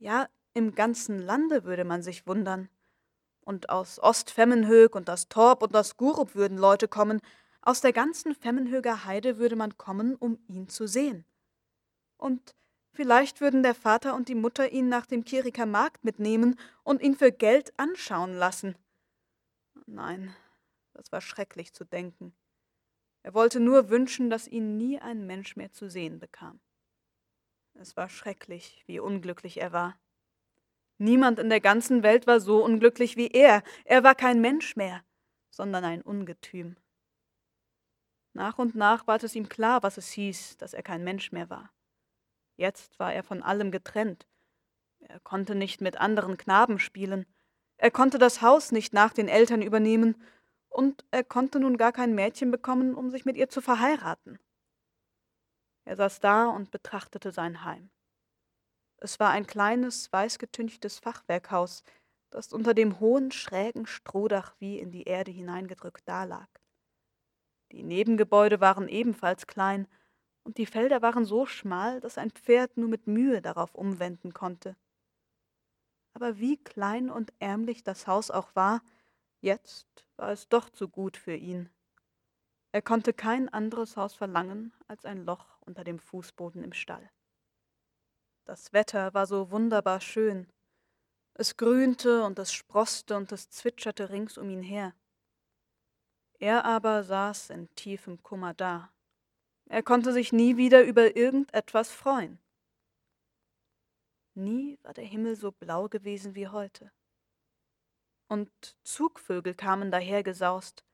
[0.04, 2.68] Ja, im ganzen Lande würde man sich wundern.
[3.40, 7.20] Und aus Ostfemmenhög und aus Torp und aus Gurup würden Leute kommen,
[7.62, 11.24] aus der ganzen Femmenhöger Heide würde man kommen, um ihn zu sehen
[12.24, 12.54] und
[12.94, 17.14] vielleicht würden der Vater und die Mutter ihn nach dem Kiriker Markt mitnehmen und ihn
[17.14, 18.76] für Geld anschauen lassen.
[19.86, 20.34] Nein,
[20.94, 22.34] das war schrecklich zu denken.
[23.22, 26.60] Er wollte nur wünschen, dass ihn nie ein Mensch mehr zu sehen bekam.
[27.74, 29.98] Es war schrecklich, wie unglücklich er war.
[30.98, 33.62] Niemand in der ganzen Welt war so unglücklich wie er.
[33.84, 35.02] Er war kein Mensch mehr,
[35.50, 36.76] sondern ein Ungetüm.
[38.32, 41.50] Nach und nach ward es ihm klar, was es hieß, dass er kein Mensch mehr
[41.50, 41.70] war.
[42.56, 44.26] Jetzt war er von allem getrennt.
[45.00, 47.26] Er konnte nicht mit anderen Knaben spielen.
[47.76, 50.22] Er konnte das Haus nicht nach den Eltern übernehmen.
[50.68, 54.38] Und er konnte nun gar kein Mädchen bekommen, um sich mit ihr zu verheiraten.
[55.84, 57.90] Er saß da und betrachtete sein Heim.
[58.98, 61.84] Es war ein kleines, weißgetünchtes Fachwerkhaus,
[62.30, 66.48] das unter dem hohen, schrägen Strohdach wie in die Erde hineingedrückt dalag.
[67.70, 69.86] Die Nebengebäude waren ebenfalls klein,
[70.42, 74.76] und die Felder waren so schmal, dass ein Pferd nur mit Mühe darauf umwenden konnte.
[76.12, 78.82] Aber wie klein und ärmlich das Haus auch war,
[79.40, 81.70] jetzt war es doch zu gut für ihn.
[82.74, 87.08] Er konnte kein anderes Haus verlangen als ein Loch unter dem Fußboden im Stall.
[88.46, 90.52] Das Wetter war so wunderbar schön.
[91.34, 94.92] Es grünte und es sproßte und es zwitscherte rings um ihn her.
[96.40, 98.92] Er aber saß in tiefem Kummer da.
[99.66, 102.40] Er konnte sich nie wieder über irgendetwas freuen.
[104.34, 106.90] Nie war der Himmel so blau gewesen wie heute.
[108.26, 108.50] Und
[108.82, 110.84] Zugvögel kamen dahergesaust.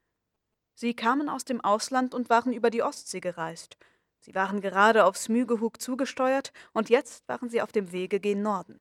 [0.74, 3.76] Sie kamen aus dem Ausland und waren über die Ostsee gereist.
[4.20, 8.80] Sie waren gerade auf Smygehug zugesteuert und jetzt waren sie auf dem Wege gen Norden.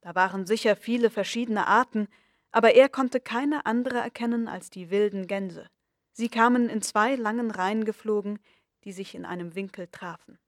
[0.00, 2.08] Da waren sicher viele verschiedene Arten,
[2.50, 5.68] aber er konnte keine andere erkennen als die wilden Gänse.
[6.12, 8.38] Sie kamen in zwei langen Reihen geflogen,
[8.84, 10.38] die sich in einem Winkel trafen.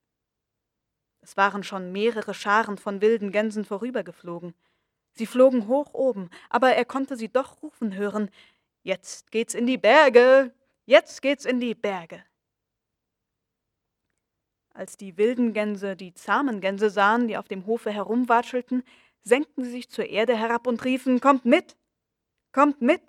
[1.21, 4.55] Es waren schon mehrere Scharen von wilden Gänsen vorübergeflogen.
[5.13, 8.31] Sie flogen hoch oben, aber er konnte sie doch rufen hören
[8.87, 10.55] Jetzt geht's in die Berge.
[10.87, 12.25] Jetzt geht's in die Berge.
[14.73, 18.85] Als die wilden Gänse die zahmen Gänse sahen, die auf dem Hofe herumwatschelten,
[19.25, 21.77] senkten sie sich zur Erde herab und riefen Kommt mit.
[22.53, 23.03] Kommt mit.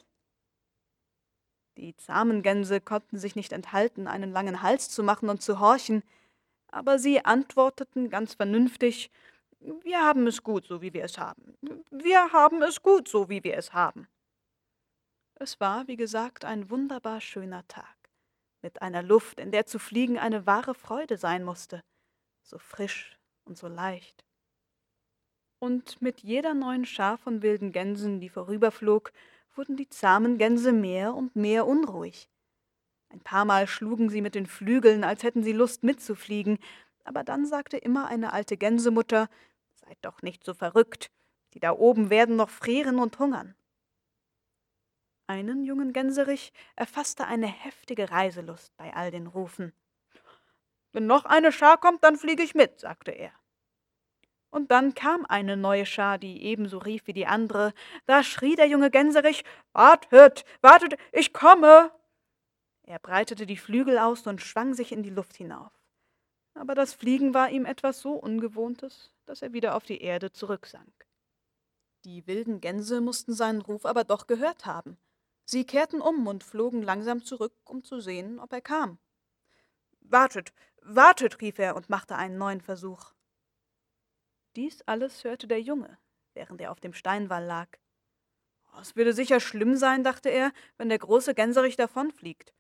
[1.78, 6.02] Die zahmen Gänse konnten sich nicht enthalten, einen langen Hals zu machen und zu horchen,
[6.70, 9.12] aber sie antworteten ganz vernünftig
[9.60, 11.56] Wir haben es gut, so wie wir es haben.
[11.92, 14.08] Wir haben es gut, so wie wir es haben.
[15.40, 17.96] Es war, wie gesagt, ein wunderbar schöner Tag,
[18.64, 21.84] mit einer Luft, in der zu fliegen eine wahre Freude sein musste,
[22.42, 24.26] so frisch und so leicht.
[25.60, 29.12] Und mit jeder neuen Schar von wilden Gänsen, die vorüberflog,
[29.56, 32.30] wurden die zahmen Gänse mehr und mehr unruhig.
[33.10, 36.58] Ein paar Mal schlugen sie mit den Flügeln, als hätten sie Lust mitzufliegen,
[37.04, 39.30] aber dann sagte immer eine alte Gänsemutter
[39.76, 41.12] Seid doch nicht so verrückt,
[41.54, 43.56] die da oben werden noch frieren und hungern.
[45.30, 49.74] Einen jungen Gänserich erfasste eine heftige Reiselust bei all den Rufen.
[50.94, 53.34] Wenn noch eine Schar kommt, dann fliege ich mit, sagte er.
[54.52, 57.74] Und dann kam eine neue Schar, die ebenso rief wie die andere.
[58.06, 61.92] Da schrie der junge Gänserich Wartet, wartet, ich komme.
[62.84, 65.74] Er breitete die Flügel aus und schwang sich in die Luft hinauf.
[66.54, 71.06] Aber das Fliegen war ihm etwas so Ungewohntes, dass er wieder auf die Erde zurücksank.
[72.06, 74.98] Die wilden Gänse mussten seinen Ruf aber doch gehört haben.
[75.50, 79.00] Sie kehrten um und flogen langsam zurück, um zu sehen, ob er kam.
[80.02, 83.14] Wartet, wartet, rief er und machte einen neuen Versuch.
[84.58, 85.98] Dies alles hörte der Junge,
[86.34, 87.70] während er auf dem Steinwall lag.
[88.74, 92.54] Oh, es würde sicher schlimm sein, dachte er, wenn der große Gänserich davonfliegt.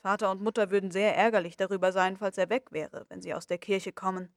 [0.00, 3.46] Vater und Mutter würden sehr ärgerlich darüber sein, falls er weg wäre, wenn sie aus
[3.46, 4.34] der Kirche kommen.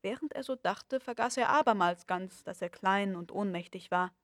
[0.00, 4.14] Während er so dachte, vergaß er abermals ganz, dass er klein und ohnmächtig war.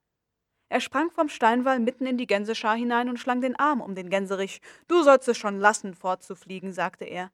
[0.69, 4.11] Er sprang vom Steinwall mitten in die Gänseschar hinein und schlang den Arm um den
[4.11, 4.61] Gänserich.
[4.89, 7.31] Du sollst es schon lassen, fortzufliegen, sagte er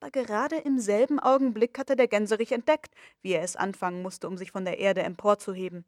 [0.00, 4.38] aber gerade im selben Augenblick hatte der Gänserich entdeckt, wie er es anfangen musste, um
[4.38, 5.84] sich von der Erde emporzuheben.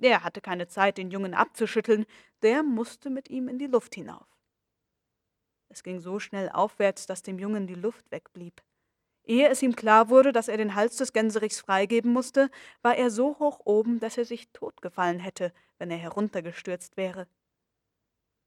[0.00, 2.06] Er hatte keine Zeit, den Jungen abzuschütteln,
[2.42, 4.26] der musste mit ihm in die Luft hinauf.
[5.68, 8.62] Es ging so schnell aufwärts, dass dem Jungen die Luft wegblieb.
[9.24, 12.50] Ehe es ihm klar wurde, dass er den Hals des Gänserichs freigeben musste,
[12.82, 17.28] war er so hoch oben, dass er sich totgefallen hätte, wenn er heruntergestürzt wäre.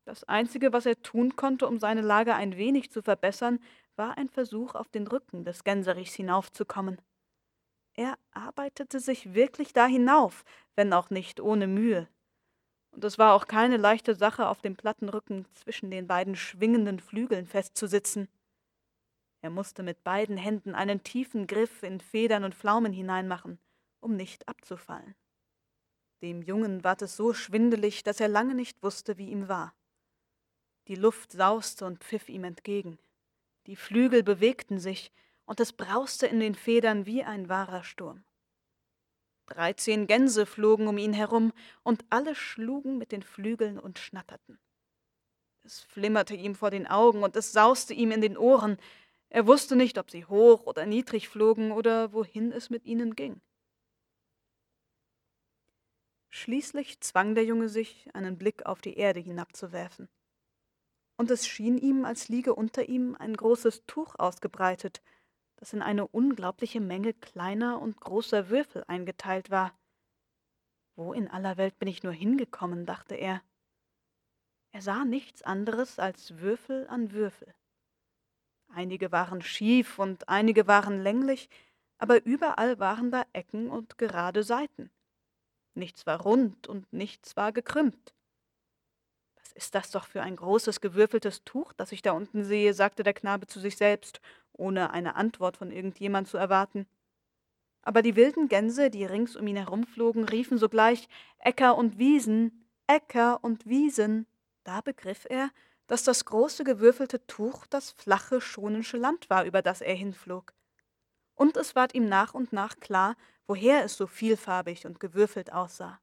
[0.05, 3.59] Das Einzige, was er tun konnte, um seine Lage ein wenig zu verbessern,
[3.95, 7.01] war ein Versuch, auf den Rücken des Gänserichs hinaufzukommen.
[7.95, 10.43] Er arbeitete sich wirklich da hinauf,
[10.75, 12.07] wenn auch nicht ohne Mühe.
[12.91, 16.99] Und es war auch keine leichte Sache, auf dem platten Rücken zwischen den beiden schwingenden
[16.99, 18.27] Flügeln festzusitzen.
[19.45, 23.59] Er musste mit beiden Händen einen tiefen Griff in Federn und Pflaumen hineinmachen,
[23.99, 25.13] um nicht abzufallen.
[26.23, 29.75] Dem Jungen ward es so schwindelig, dass er lange nicht wusste, wie ihm war.
[30.87, 32.97] Die Luft sauste und pfiff ihm entgegen.
[33.67, 35.11] Die Flügel bewegten sich,
[35.45, 38.23] und es brauste in den Federn wie ein wahrer Sturm.
[39.45, 41.53] Dreizehn Gänse flogen um ihn herum,
[41.83, 44.57] und alle schlugen mit den Flügeln und schnatterten.
[45.61, 48.79] Es flimmerte ihm vor den Augen, und es sauste ihm in den Ohren.
[49.29, 53.41] Er wusste nicht, ob sie hoch oder niedrig flogen oder wohin es mit ihnen ging.
[56.29, 60.09] Schließlich zwang der Junge sich, einen Blick auf die Erde hinabzuwerfen
[61.17, 65.01] und es schien ihm, als liege unter ihm ein großes Tuch ausgebreitet,
[65.57, 69.77] das in eine unglaubliche Menge kleiner und großer Würfel eingeteilt war.
[70.95, 73.41] Wo in aller Welt bin ich nur hingekommen, dachte er.
[74.71, 77.53] Er sah nichts anderes als Würfel an Würfel.
[78.75, 81.49] Einige waren schief und einige waren länglich,
[81.97, 84.91] aber überall waren da Ecken und gerade Seiten.
[85.75, 88.13] Nichts war rund und nichts war gekrümmt.
[89.37, 93.03] Was ist das doch für ein großes gewürfeltes Tuch, das ich da unten sehe, sagte
[93.03, 94.19] der Knabe zu sich selbst,
[94.51, 96.85] ohne eine Antwort von irgendjemand zu erwarten.
[97.81, 101.07] Aber die wilden Gänse, die rings um ihn herumflogen, riefen sogleich
[101.39, 104.27] Äcker und Wiesen, Äcker und Wiesen.
[104.65, 105.49] Da begriff er,
[105.87, 110.53] dass das große gewürfelte Tuch das flache schonische Land war, über das er hinflog.
[111.35, 113.15] Und es ward ihm nach und nach klar,
[113.47, 115.99] woher es so vielfarbig und gewürfelt aussah.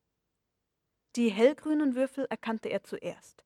[1.17, 3.45] Die hellgrünen Würfel erkannte er zuerst.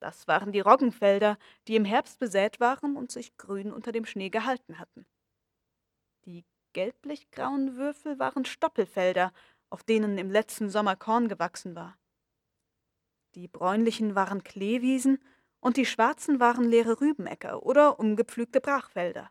[0.00, 4.30] Das waren die Roggenfelder, die im Herbst besät waren und sich grün unter dem Schnee
[4.30, 5.06] gehalten hatten.
[6.24, 9.32] Die gelblichgrauen Würfel waren Stoppelfelder,
[9.70, 11.96] auf denen im letzten Sommer Korn gewachsen war.
[13.34, 15.22] Die bräunlichen waren Kleewiesen
[15.64, 19.30] und die schwarzen waren leere Rübenäcker oder umgepflügte Brachfelder.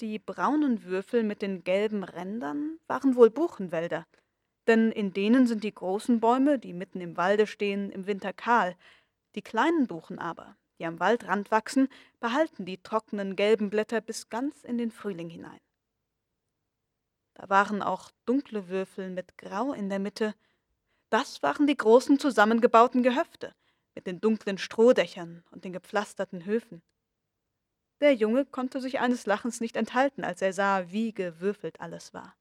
[0.00, 4.06] Die braunen Würfel mit den gelben Rändern waren wohl Buchenwälder,
[4.66, 8.76] denn in denen sind die großen Bäume, die mitten im Walde stehen, im Winter kahl.
[9.34, 11.88] Die kleinen Buchen aber, die am Waldrand wachsen,
[12.20, 15.60] behalten die trockenen gelben Blätter bis ganz in den Frühling hinein.
[17.32, 20.34] Da waren auch dunkle Würfel mit Grau in der Mitte.
[21.08, 23.54] Das waren die großen zusammengebauten Gehöfte
[23.94, 26.82] mit den dunklen Strohdächern und den gepflasterten Höfen.
[28.00, 32.34] Der Junge konnte sich eines Lachens nicht enthalten, als er sah, wie gewürfelt alles war.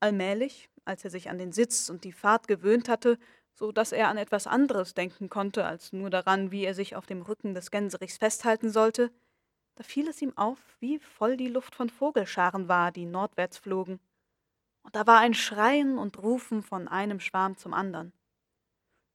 [0.00, 3.18] Allmählich, als er sich an den Sitz und die Fahrt gewöhnt hatte,
[3.52, 7.06] so dass er an etwas anderes denken konnte, als nur daran, wie er sich auf
[7.06, 9.10] dem Rücken des Gänserichs festhalten sollte,
[9.74, 14.00] da fiel es ihm auf, wie voll die Luft von Vogelscharen war, die nordwärts flogen.
[14.82, 18.12] Und da war ein Schreien und Rufen von einem Schwarm zum andern.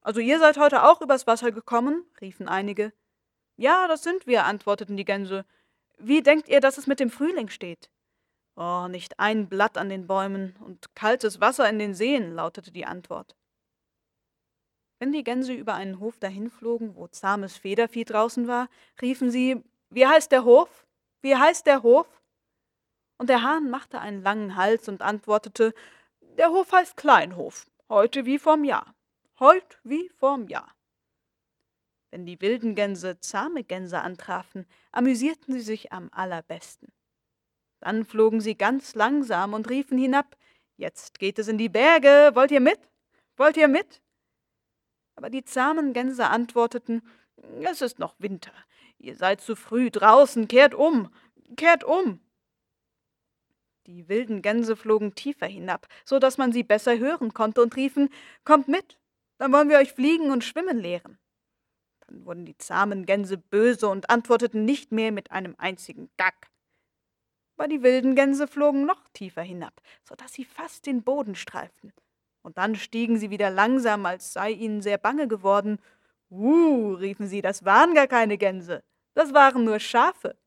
[0.04, 2.06] Also ihr seid heute auch übers Wasser gekommen?
[2.20, 2.92] riefen einige.
[3.56, 5.46] Ja, das sind wir, antworteten die Gänse.
[5.98, 7.90] Wie denkt ihr, dass es mit dem Frühling steht?
[8.56, 12.86] Oh, nicht ein Blatt an den Bäumen und kaltes Wasser in den Seen, lautete die
[12.86, 13.36] Antwort.
[15.00, 18.70] Wenn die Gänse über einen Hof dahinflogen, wo zahmes Federvieh draußen war,
[19.02, 20.86] riefen sie, wie heißt der Hof?
[21.22, 22.08] Wie heißt der Hof?
[23.18, 25.74] Und der Hahn machte einen langen Hals und antwortete,
[26.38, 28.93] der Hof heißt Kleinhof, heute wie vorm Jahr,
[29.40, 30.74] heut wie vorm Jahr.
[32.12, 36.90] Wenn die wilden Gänse zahme Gänse antrafen, amüsierten sie sich am allerbesten.
[37.80, 40.38] Dann flogen sie ganz langsam und riefen hinab,
[40.76, 42.80] Jetzt geht es in die Berge, wollt ihr mit?
[43.38, 44.02] Wollt ihr mit?
[45.16, 47.02] Aber die zahmen Gänse antworteten,
[47.62, 48.54] Es ist noch Winter,
[48.98, 51.14] ihr seid zu früh draußen, kehrt um,
[51.56, 52.20] kehrt um.
[53.86, 58.10] Die wilden Gänse flogen tiefer hinab, so dass man sie besser hören konnte und riefen,
[58.46, 58.98] Kommt mit,
[59.44, 61.20] dann wollen wir euch fliegen und schwimmen lehren.
[62.08, 66.50] Dann wurden die zahmen Gänse böse und antworteten nicht mehr mit einem einzigen Gack.
[67.58, 71.92] Aber die wilden Gänse flogen noch tiefer hinab, so dass sie fast den Boden streiften.
[72.42, 75.78] Und dann stiegen sie wieder langsam, als sei ihnen sehr bange geworden.
[76.30, 78.82] Uh, riefen sie, das waren gar keine Gänse,
[79.14, 80.38] das waren nur Schafe.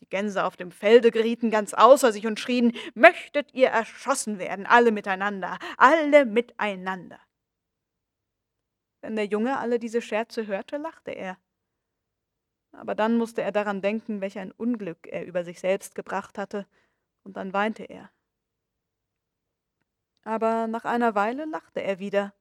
[0.00, 4.66] Die Gänse auf dem Felde gerieten ganz außer sich und schrien, möchtet ihr erschossen werden,
[4.66, 7.20] alle miteinander, alle miteinander.
[9.00, 11.38] Wenn der Junge alle diese Scherze hörte, lachte er.
[12.72, 16.66] Aber dann musste er daran denken, welch ein Unglück er über sich selbst gebracht hatte,
[17.24, 18.10] und dann weinte er.
[20.22, 22.34] Aber nach einer Weile lachte er wieder.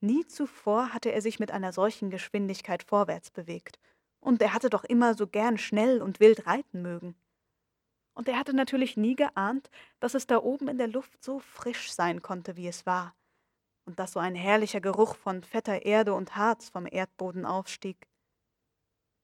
[0.00, 3.78] Nie zuvor hatte er sich mit einer solchen Geschwindigkeit vorwärts bewegt,
[4.20, 7.16] und er hatte doch immer so gern schnell und wild reiten mögen.
[8.14, 11.92] Und er hatte natürlich nie geahnt, dass es da oben in der Luft so frisch
[11.92, 13.16] sein konnte, wie es war,
[13.84, 18.08] und dass so ein herrlicher Geruch von fetter Erde und Harz vom Erdboden aufstieg.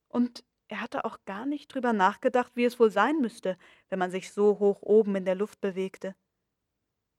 [0.09, 3.57] Und er hatte auch gar nicht drüber nachgedacht, wie es wohl sein müsste,
[3.89, 6.15] wenn man sich so hoch oben in der Luft bewegte.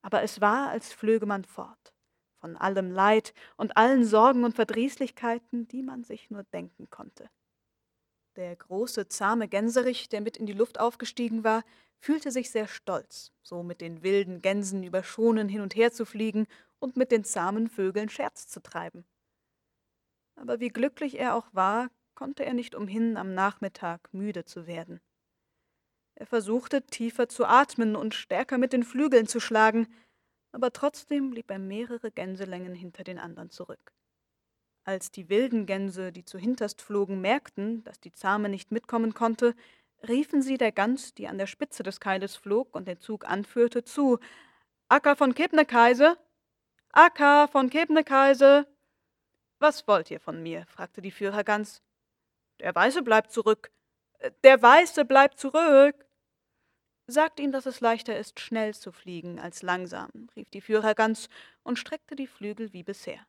[0.01, 1.93] Aber es war, als flöge man fort,
[2.39, 7.29] von allem Leid und allen Sorgen und Verdrießlichkeiten, die man sich nur denken konnte.
[8.37, 11.63] Der große, zahme Gänserich, der mit in die Luft aufgestiegen war,
[11.99, 16.05] fühlte sich sehr stolz, so mit den wilden Gänsen über Schonen hin und her zu
[16.05, 16.47] fliegen
[16.81, 19.05] und mit den zahmen Vögeln Scherz zu treiben.
[20.35, 24.99] Aber wie glücklich er auch war, konnte er nicht umhin, am Nachmittag müde zu werden.
[26.15, 29.87] Er versuchte, tiefer zu atmen und stärker mit den Flügeln zu schlagen,
[30.51, 33.93] aber trotzdem blieb er mehrere Gänselängen hinter den anderen zurück.
[34.83, 39.55] Als die wilden Gänse, die zu hinterst flogen, merkten, dass die Zahme nicht mitkommen konnte,
[40.07, 43.83] riefen sie der Gans, die an der Spitze des Keiles flog und den Zug anführte,
[43.83, 44.19] zu
[44.89, 46.17] Acker von Kebnekaise.
[46.93, 48.67] Acker von Kebnekaise.
[49.59, 50.65] Was wollt ihr von mir?
[50.67, 51.81] fragte die Führergans.
[52.59, 53.71] Der Weiße bleibt zurück.
[54.43, 56.05] Der Weiße bleibt zurück.
[57.07, 61.29] Sagt ihm, dass es leichter ist, schnell zu fliegen als langsam, rief die Führergans
[61.63, 63.25] und streckte die Flügel wie bisher.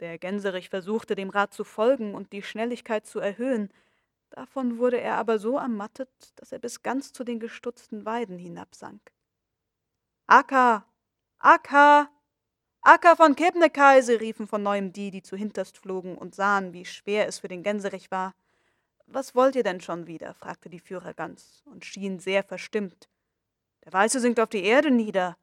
[0.00, 3.72] Der Gänserich versuchte, dem Rat zu folgen und die Schnelligkeit zu erhöhen.
[4.30, 9.12] Davon wurde er aber so ermattet, dass er bis ganz zu den gestutzten Weiden hinabsank.
[10.26, 10.86] Acker!
[11.46, 12.10] Acker!
[12.80, 14.18] Acker von Kebnekaise!
[14.18, 17.62] riefen von neuem die, die zu hinterst flogen und sahen, wie schwer es für den
[17.62, 18.34] Gänserich war.
[19.04, 20.32] Was wollt ihr denn schon wieder?
[20.32, 23.10] fragte die Führergans und schien sehr verstimmt.
[23.84, 25.36] Der Weiße sinkt auf die Erde nieder.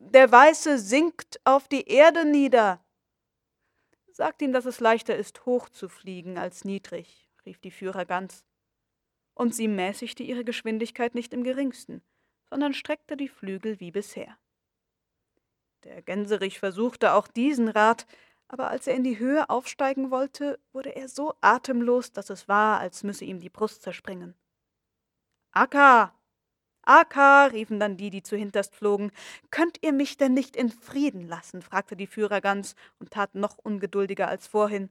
[0.00, 2.84] Der Weiße sinkt auf die Erde nieder.
[4.08, 8.44] Sagt ihm, dass es leichter ist, hoch zu fliegen als niedrig, rief die Führergans.
[9.32, 12.02] Und sie mäßigte ihre Geschwindigkeit nicht im geringsten,
[12.50, 14.36] sondern streckte die Flügel wie bisher.
[15.86, 18.08] Der Gänserich versuchte auch diesen Rat,
[18.48, 22.80] aber als er in die Höhe aufsteigen wollte, wurde er so atemlos, dass es war,
[22.80, 24.34] als müsse ihm die Brust zerspringen.
[25.52, 26.12] Akka,
[26.82, 29.12] Aka, riefen dann die, die zu hinterst flogen.
[29.52, 31.62] Könnt ihr mich denn nicht in Frieden lassen?
[31.62, 34.90] fragte die Führergans und tat noch ungeduldiger als vorhin.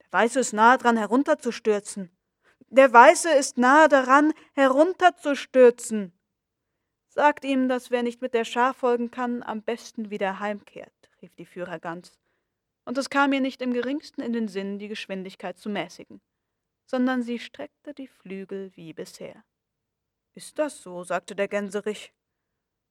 [0.00, 2.10] Der Weiße ist nahe dran, herunterzustürzen.
[2.70, 6.14] Der Weiße ist nahe daran, herunterzustürzen.
[7.14, 10.92] Sagt ihm, dass wer nicht mit der Schar folgen kann, am besten wieder heimkehrt,
[11.22, 12.18] rief die Führergans.
[12.84, 16.20] Und es kam ihr nicht im geringsten in den Sinn, die Geschwindigkeit zu mäßigen,
[16.86, 19.44] sondern sie streckte die Flügel wie bisher.
[20.34, 21.04] Ist das so?
[21.04, 22.12] sagte der Gänserich.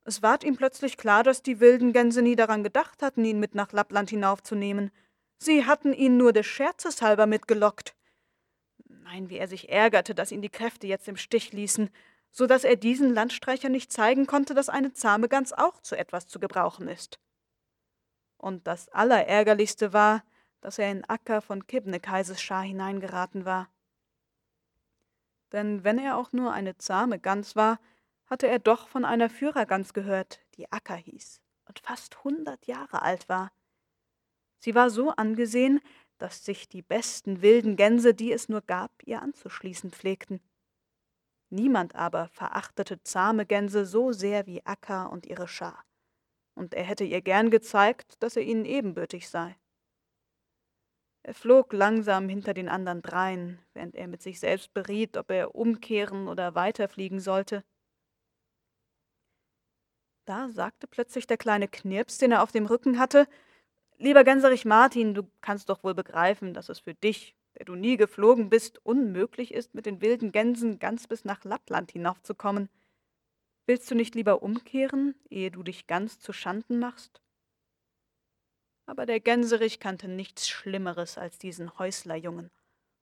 [0.06, 3.56] Es ward ihm plötzlich klar, dass die wilden Gänse nie daran gedacht hatten, ihn mit
[3.56, 4.90] nach Lappland hinaufzunehmen.
[5.38, 7.94] Sie hatten ihn nur des Scherzes halber mitgelockt.
[8.88, 11.90] Nein, wie er sich ärgerte, dass ihn die Kräfte jetzt im Stich ließen,
[12.34, 16.28] so dass er diesen Landstreicher nicht zeigen konnte, dass eine zahme Gans auch zu etwas
[16.28, 17.18] zu gebrauchen ist.
[18.36, 20.26] Und das Allerärgerlichste war,
[20.60, 23.70] dass er in Acker von Kibnekaises Schar hineingeraten war
[25.54, 27.80] denn wenn er auch nur eine zahme Gans war,
[28.26, 33.30] hatte er doch von einer Führergans gehört, die Acker hieß und fast hundert Jahre alt
[33.30, 33.54] war.
[34.58, 35.80] Sie war so angesehen,
[36.18, 40.42] dass sich die besten wilden Gänse, die es nur gab, ihr anzuschließen pflegten.
[41.54, 45.86] Niemand aber verachtete zahme Gänse so sehr wie Acker und ihre Schar,
[46.56, 49.56] und er hätte ihr gern gezeigt, dass er ihnen ebenbürtig sei.
[51.22, 55.54] Er flog langsam hinter den anderen dreien, während er mit sich selbst beriet, ob er
[55.54, 57.64] umkehren oder weiterfliegen sollte.
[60.26, 63.28] Da sagte plötzlich der kleine Knirps, den er auf dem Rücken hatte,
[64.00, 67.96] Lieber Gänserich Martin, du kannst doch wohl begreifen, dass es für dich, der du nie
[67.96, 72.68] geflogen bist, unmöglich ist, mit den wilden Gänsen ganz bis nach Lappland hinaufzukommen.
[73.68, 77.22] Willst du nicht lieber umkehren, ehe du dich ganz zu Schanden machst?
[78.86, 82.52] Aber der Gänserich kannte nichts Schlimmeres als diesen Häuslerjungen.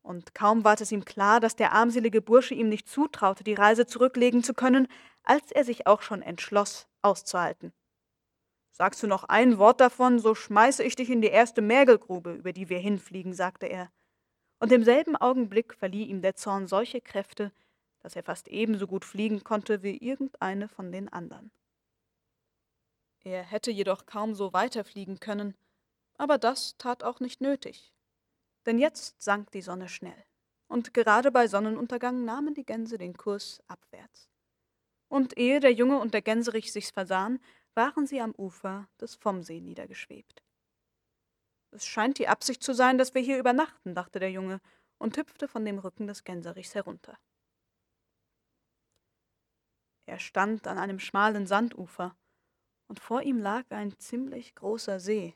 [0.03, 3.87] Und kaum ward es ihm klar, dass der armselige Bursche ihm nicht zutraute, die Reise
[3.87, 4.87] zurücklegen zu können,
[5.23, 7.73] als er sich auch schon entschloss, auszuhalten.
[8.69, 12.53] Sagst du noch ein Wort davon, so schmeiße ich dich in die erste Mergelgrube, über
[12.53, 13.91] die wir hinfliegen, sagte er.
[14.61, 17.51] Und im selben Augenblick verlieh ihm der Zorn solche Kräfte,
[18.01, 21.51] dass er fast ebenso gut fliegen konnte wie irgendeine von den anderen.
[23.23, 25.55] Er hätte jedoch kaum so weiterfliegen können,
[26.13, 27.91] aber das tat auch nicht nötig.
[28.67, 30.25] Denn jetzt sank die Sonne schnell,
[30.67, 34.29] und gerade bei Sonnenuntergang nahmen die Gänse den Kurs abwärts.
[35.07, 37.39] Und ehe der Junge und der Gänserich sich's versahen,
[37.73, 40.43] waren sie am Ufer des Vommsee niedergeschwebt.
[41.71, 44.59] Es scheint die Absicht zu sein, dass wir hier übernachten, dachte der Junge
[44.97, 47.17] und hüpfte von dem Rücken des Gänserichs herunter.
[50.05, 52.15] Er stand an einem schmalen Sandufer,
[52.87, 55.33] und vor ihm lag ein ziemlich großer See,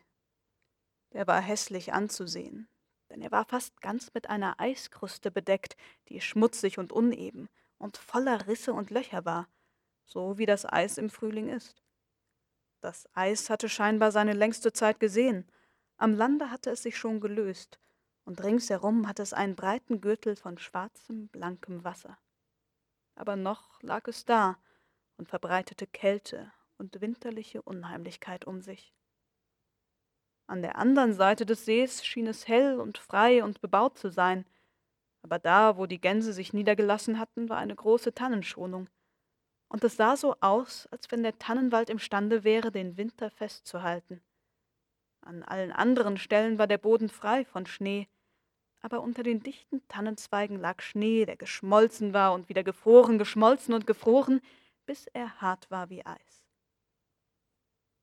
[1.14, 2.68] der war hässlich anzusehen,
[3.10, 5.78] denn er war fast ganz mit einer Eiskruste bedeckt,
[6.10, 9.48] die schmutzig und uneben und voller Risse und Löcher war,
[10.04, 11.82] so wie das Eis im Frühling ist.
[12.82, 15.50] Das Eis hatte scheinbar seine längste Zeit gesehen,
[15.98, 17.80] am Lande hatte es sich schon gelöst,
[18.26, 22.18] und ringsherum hatte es einen breiten Gürtel von schwarzem, blankem Wasser.
[23.16, 24.58] Aber noch lag es da
[25.18, 28.94] und verbreitete Kälte und winterliche Unheimlichkeit um sich.
[30.48, 34.46] An der anderen Seite des Sees schien es hell und frei und bebaut zu sein,
[35.22, 38.90] aber da, wo die Gänse sich niedergelassen hatten, war eine große Tannenschonung,
[39.70, 44.22] und es sah so aus, als wenn der Tannenwald imstande wäre, den Winter festzuhalten.
[45.26, 48.08] An allen anderen Stellen war der Boden frei von Schnee,
[48.82, 53.88] aber unter den dichten Tannenzweigen lag Schnee, der geschmolzen war und wieder gefroren, geschmolzen und
[53.88, 54.40] gefroren,
[54.86, 56.46] bis er hart war wie Eis.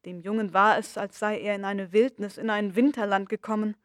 [0.05, 3.77] Dem Jungen war es, als sei er in eine Wildnis, in ein Winterland gekommen,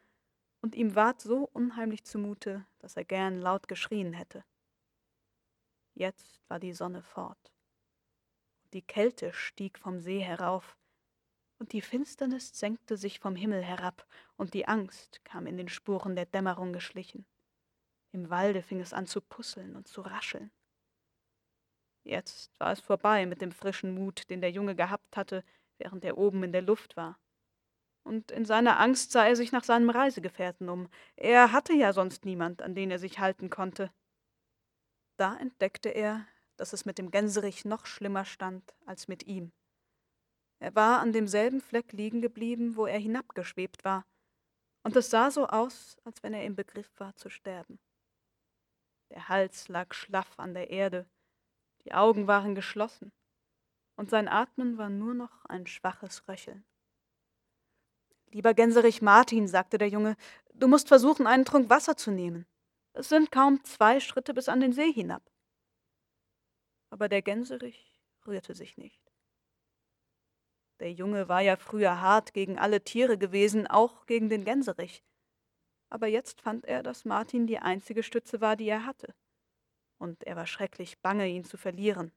[0.61, 4.43] und ihm ward so unheimlich zumute, dass er gern laut geschrien hätte.
[5.93, 7.53] Jetzt war die Sonne fort.
[8.73, 10.75] Die Kälte stieg vom See herauf,
[11.59, 14.05] und die Finsternis senkte sich vom Himmel herab,
[14.35, 17.25] und die Angst kam in den Spuren der Dämmerung geschlichen.
[18.11, 20.51] Im Walde fing es an zu pusseln und zu rascheln.
[22.03, 25.43] Jetzt war es vorbei mit dem frischen Mut, den der Junge gehabt hatte,
[25.77, 27.19] während er oben in der Luft war.
[28.03, 30.87] Und in seiner Angst sah er sich nach seinem Reisegefährten um.
[31.17, 33.91] Er hatte ja sonst niemand, an den er sich halten konnte.
[35.17, 39.51] Da entdeckte er, dass es mit dem Gänserich noch schlimmer stand als mit ihm.
[40.59, 44.05] Er war an demselben Fleck liegen geblieben, wo er hinabgeschwebt war,
[44.83, 47.79] und es sah so aus, als wenn er im Begriff war zu sterben.
[49.09, 51.07] Der Hals lag schlaff an der Erde,
[51.85, 53.11] die Augen waren geschlossen,
[53.95, 56.65] und sein Atmen war nur noch ein schwaches Röcheln.
[58.31, 60.17] Lieber Gänserich Martin, sagte der Junge,
[60.53, 62.45] du musst versuchen, einen Trunk Wasser zu nehmen.
[62.93, 65.23] Es sind kaum zwei Schritte bis an den See hinab.
[66.89, 69.06] Aber der Gänserich rührte sich nicht.
[70.79, 75.03] Der Junge war ja früher hart gegen alle Tiere gewesen, auch gegen den Gänserich.
[75.89, 79.15] Aber jetzt fand er, dass Martin die einzige Stütze war, die er hatte.
[79.97, 82.11] Und er war schrecklich bange, ihn zu verlieren.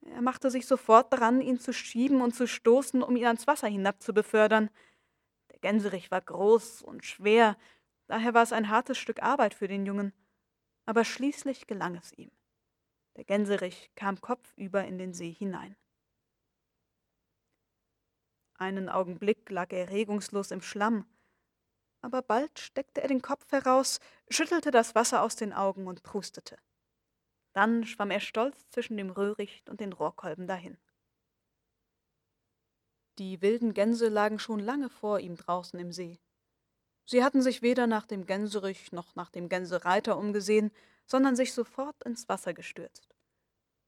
[0.00, 3.68] Er machte sich sofort daran, ihn zu schieben und zu stoßen, um ihn ans Wasser
[3.68, 4.68] hinab zu befördern.
[5.50, 7.56] Der Gänserich war groß und schwer,
[8.06, 10.12] daher war es ein hartes Stück Arbeit für den Jungen.
[10.86, 12.30] Aber schließlich gelang es ihm.
[13.16, 15.76] Der Gänserich kam kopfüber in den See hinein.
[18.64, 21.04] Einen Augenblick lag er regungslos im Schlamm,
[22.00, 24.00] aber bald steckte er den Kopf heraus,
[24.30, 26.56] schüttelte das Wasser aus den Augen und prustete.
[27.52, 30.78] Dann schwamm er stolz zwischen dem Röhricht und den Rohrkolben dahin.
[33.18, 36.18] Die wilden Gänse lagen schon lange vor ihm draußen im See.
[37.04, 40.70] Sie hatten sich weder nach dem Gänserich noch nach dem Gänsereiter umgesehen,
[41.04, 43.13] sondern sich sofort ins Wasser gestürzt.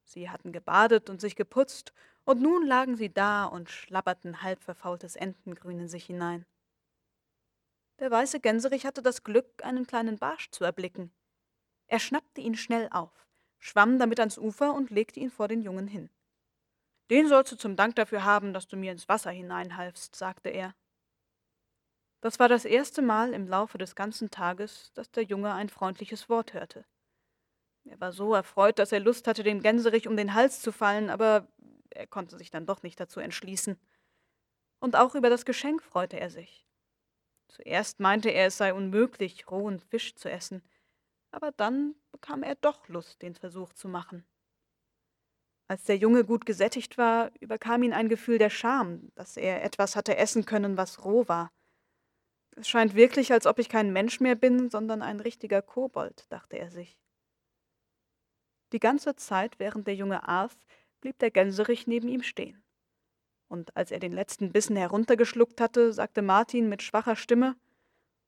[0.07, 1.93] Sie hatten gebadet und sich geputzt,
[2.25, 6.47] und nun lagen sie da und schlabberten halbverfaultes Entengrün in sich hinein.
[7.99, 11.13] Der weiße Gänserich hatte das Glück, einen kleinen Barsch zu erblicken.
[11.89, 13.27] Er schnappte ihn schnell auf,
[13.59, 16.11] schwamm damit ans Ufer und legte ihn vor den Jungen hin.
[17.11, 20.75] Den sollst du zum Dank dafür haben, dass du mir ins Wasser hineinhalfst, sagte er.
[22.21, 26.29] Das war das erste Mal im Laufe des ganzen Tages, dass der Junge ein freundliches
[26.29, 26.85] Wort hörte.
[27.89, 31.09] Er war so erfreut, dass er Lust hatte, dem Gänserich um den Hals zu fallen,
[31.09, 31.47] aber
[31.91, 33.79] er konnte sich dann doch nicht dazu entschließen.
[34.81, 36.67] Und auch über das Geschenk freute er sich.
[37.49, 40.63] Zuerst meinte er, es sei unmöglich, rohen Fisch zu essen,
[41.31, 44.27] aber dann bekam er doch Lust, den Versuch zu machen.
[45.69, 49.97] Als der Junge gut gesättigt war, überkam ihn ein Gefühl der Scham, dass er etwas
[49.97, 51.51] hatte essen können, was roh war.
[52.57, 56.59] Es scheint wirklich, als ob ich kein Mensch mehr bin, sondern ein richtiger Kobold, dachte
[56.59, 56.97] er sich.
[58.77, 60.55] Die ganze Zeit, während der Junge aß,
[61.01, 62.63] blieb der Gänserich neben ihm stehen.
[63.49, 67.57] Und als er den letzten Bissen heruntergeschluckt hatte, sagte Martin mit schwacher Stimme,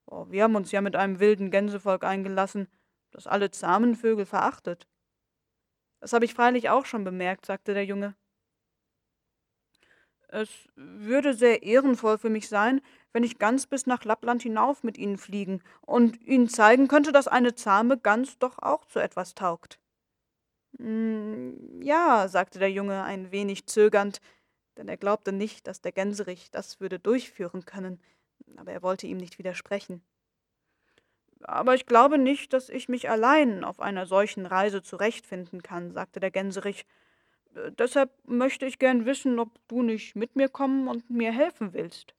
[0.06, 2.66] oh, wir haben uns ja mit einem wilden Gänsevolk eingelassen,
[3.10, 4.88] das alle zahmen Vögel verachtet.
[6.00, 8.16] Das habe ich freilich auch schon bemerkt, sagte der Junge.
[10.28, 12.80] Es würde sehr ehrenvoll für mich sein,
[13.12, 17.28] wenn ich ganz bis nach Lappland hinauf mit Ihnen fliegen und Ihnen zeigen könnte, dass
[17.28, 19.78] eine zahme Gans doch auch zu etwas taugt.
[20.78, 24.20] Hm, ja, sagte der Junge ein wenig zögernd,
[24.76, 28.00] denn er glaubte nicht, dass der Gänserich das würde durchführen können,
[28.56, 30.02] aber er wollte ihm nicht widersprechen.
[31.42, 36.20] Aber ich glaube nicht, dass ich mich allein auf einer solchen Reise zurechtfinden kann, sagte
[36.20, 36.84] der Gänserich.
[37.54, 41.72] Äh, deshalb möchte ich gern wissen, ob du nicht mit mir kommen und mir helfen
[41.72, 42.14] willst.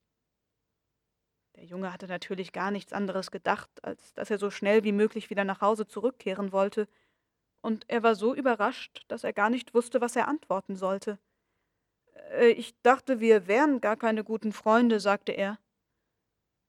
[1.56, 5.30] Der Junge hatte natürlich gar nichts anderes gedacht, als dass er so schnell wie möglich
[5.30, 6.88] wieder nach Hause zurückkehren wollte
[7.62, 11.20] und er war so überrascht, dass er gar nicht wusste, was er antworten sollte.
[12.32, 15.60] Äh, ich dachte, wir wären gar keine guten Freunde, sagte er.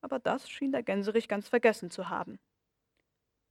[0.00, 2.38] Aber das schien der Gänserich ganz vergessen zu haben.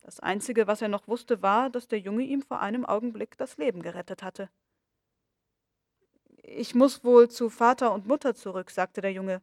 [0.01, 3.57] Das Einzige, was er noch wusste, war, dass der Junge ihm vor einem Augenblick das
[3.57, 4.49] Leben gerettet hatte.
[6.41, 9.41] Ich muss wohl zu Vater und Mutter zurück, sagte der Junge.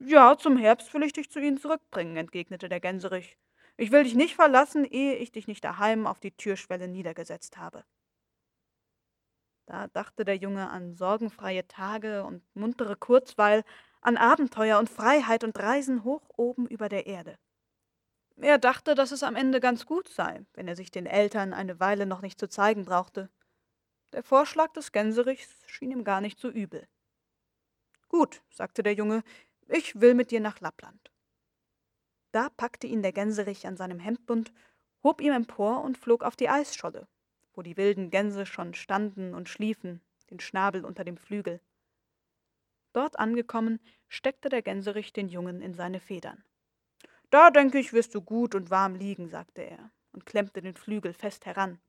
[0.00, 3.38] Ja, zum Herbst will ich dich zu ihnen zurückbringen, entgegnete der Gänserich.
[3.76, 7.84] Ich will dich nicht verlassen, ehe ich dich nicht daheim auf die Türschwelle niedergesetzt habe.
[9.66, 13.64] Da dachte der Junge an sorgenfreie Tage und muntere Kurzweil,
[14.00, 17.38] an Abenteuer und Freiheit und Reisen hoch oben über der Erde.
[18.36, 21.80] Er dachte, dass es am Ende ganz gut sei, wenn er sich den Eltern eine
[21.80, 23.30] Weile noch nicht zu zeigen brauchte.
[24.12, 26.86] Der Vorschlag des Gänserichs schien ihm gar nicht so übel.
[28.08, 29.22] Gut, sagte der Junge,
[29.66, 31.13] ich will mit dir nach Lappland.
[32.34, 34.52] Da packte ihn der Gänserich an seinem Hemdbund,
[35.04, 37.06] hob ihn empor und flog auf die Eisscholle,
[37.52, 40.00] wo die wilden Gänse schon standen und schliefen,
[40.32, 41.60] den Schnabel unter dem Flügel.
[42.92, 43.78] Dort angekommen,
[44.08, 46.42] steckte der Gänserich den Jungen in seine Federn.
[47.30, 51.12] Da, denke ich, wirst du gut und warm liegen, sagte er und klemmte den Flügel
[51.12, 51.80] fest heran.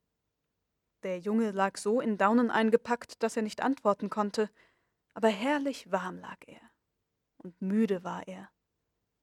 [1.02, 4.52] Der Junge lag so in Daunen eingepackt, dass er nicht antworten konnte,
[5.16, 6.62] aber herrlich warm lag er,
[7.38, 8.52] und müde war er,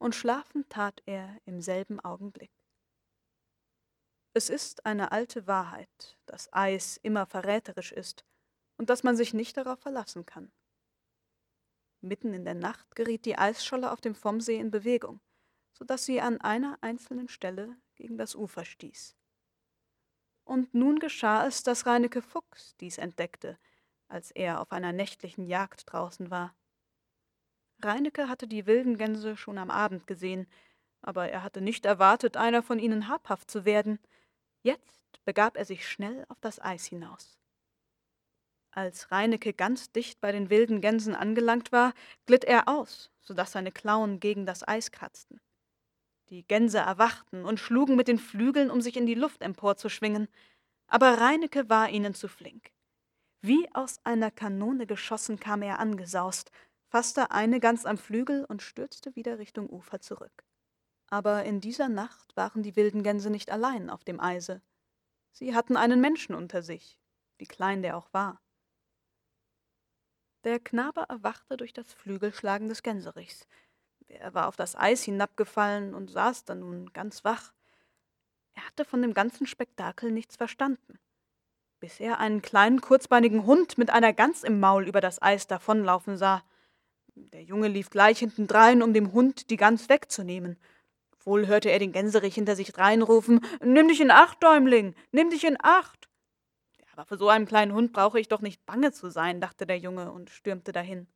[0.02, 2.52] und schlafen tat er im selben Augenblick.
[4.34, 8.24] Es ist eine alte Wahrheit, dass Eis immer verräterisch ist
[8.76, 10.52] und dass man sich nicht darauf verlassen kann.
[12.00, 15.20] Mitten in der Nacht geriet die Eisscholle auf dem Vommsee in Bewegung
[15.72, 19.16] so dass sie an einer einzelnen Stelle gegen das Ufer stieß.
[20.44, 23.58] Und nun geschah es, dass Reineke Fuchs dies entdeckte,
[24.08, 26.54] als er auf einer nächtlichen Jagd draußen war.
[27.84, 30.46] Reineke hatte die wilden Gänse schon am Abend gesehen,
[31.00, 33.98] aber er hatte nicht erwartet, einer von ihnen habhaft zu werden.
[34.62, 37.38] Jetzt begab er sich schnell auf das Eis hinaus.
[38.70, 41.92] Als Reineke ganz dicht bei den wilden Gänsen angelangt war,
[42.26, 45.40] glitt er aus, so dass seine Klauen gegen das Eis kratzten.
[46.30, 50.28] Die Gänse erwachten und schlugen mit den Flügeln, um sich in die Luft emporzuschwingen,
[50.86, 52.70] aber Reineke war ihnen zu flink.
[53.42, 56.50] Wie aus einer Kanone geschossen kam er angesaust,
[56.92, 60.44] fasste eine Gans am Flügel und stürzte wieder Richtung Ufer zurück.
[61.08, 64.60] Aber in dieser Nacht waren die wilden Gänse nicht allein auf dem Eise.
[65.30, 67.00] Sie hatten einen Menschen unter sich,
[67.38, 68.42] wie klein der auch war.
[70.44, 73.46] Der Knabe erwachte durch das Flügelschlagen des Gänserichs.
[74.08, 77.54] Er war auf das Eis hinabgefallen und saß da nun ganz wach.
[78.52, 80.98] Er hatte von dem ganzen Spektakel nichts verstanden,
[81.80, 86.18] bis er einen kleinen kurzbeinigen Hund mit einer Gans im Maul über das Eis davonlaufen
[86.18, 86.44] sah.
[87.14, 90.58] Der Junge lief gleich hintendrein, um dem Hund die Gans wegzunehmen.
[91.24, 95.44] Wohl hörte er den Gänserich hinter sich reinrufen: Nimm dich in Acht, Däumling, nimm dich
[95.44, 96.08] in Acht.
[96.92, 99.78] Aber für so einen kleinen Hund brauche ich doch nicht bange zu sein, dachte der
[99.78, 101.06] Junge und stürmte dahin.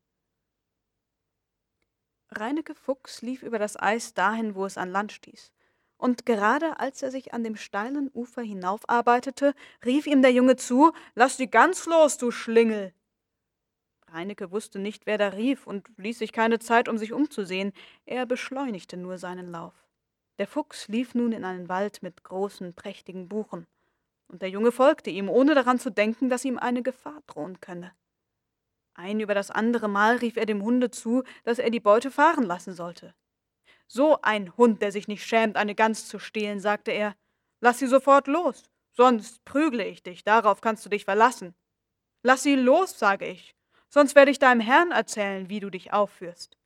[2.31, 5.53] Reineke Fuchs lief über das Eis dahin, wo es an Land stieß.
[5.97, 10.93] Und gerade als er sich an dem steilen Ufer hinaufarbeitete, rief ihm der Junge zu:
[11.15, 12.93] Lass die Gans los, du Schlingel!
[14.17, 17.73] Reineke wusste nicht, wer da rief und ließ sich keine Zeit, um sich umzusehen.
[18.07, 19.75] Er beschleunigte nur seinen Lauf.
[20.39, 23.67] Der Fuchs lief nun in einen Wald mit großen, prächtigen Buchen.
[24.29, 27.93] Und der Junge folgte ihm, ohne daran zu denken, dass ihm eine Gefahr drohen könne.
[28.95, 32.45] Ein über das andere Mal rief er dem Hunde zu, dass er die Beute fahren
[32.45, 33.15] lassen sollte.
[33.87, 37.15] So ein Hund, der sich nicht schämt, eine Gans zu stehlen, sagte er.
[37.61, 41.55] Lass sie sofort los, sonst prügle ich dich, darauf kannst du dich verlassen.
[42.23, 43.55] Lass sie los, sage ich,
[43.89, 46.57] sonst werde ich deinem Herrn erzählen, wie du dich aufführst.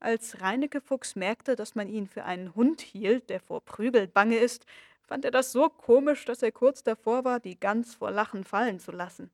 [0.00, 4.36] Als Reineke Fuchs merkte, dass man ihn für einen Hund hielt, der vor Prügel bange
[4.36, 4.66] ist,
[5.00, 8.80] fand er das so komisch, dass er kurz davor war, die Gans vor Lachen fallen
[8.80, 9.30] zu lassen.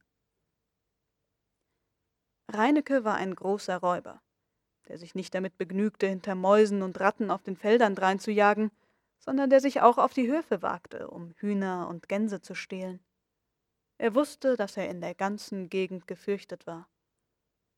[2.49, 4.23] Reineke war ein großer Räuber,
[4.89, 8.71] der sich nicht damit begnügte, hinter Mäusen und Ratten auf den Feldern dreinzujagen,
[9.19, 13.01] sondern der sich auch auf die Höfe wagte, um Hühner und Gänse zu stehlen.
[14.01, 16.89] Er wusste, dass er in der ganzen Gegend gefürchtet war.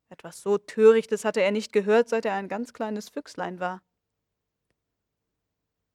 [0.09, 3.83] Etwas so Törichtes hatte er nicht gehört, seit er ein ganz kleines Füchslein war.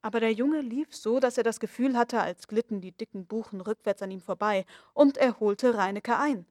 [0.02, 3.62] Aber der Junge lief so, dass er das Gefühl hatte, als glitten die dicken Buchen
[3.62, 6.46] rückwärts an ihm vorbei, und er holte Reineke ein.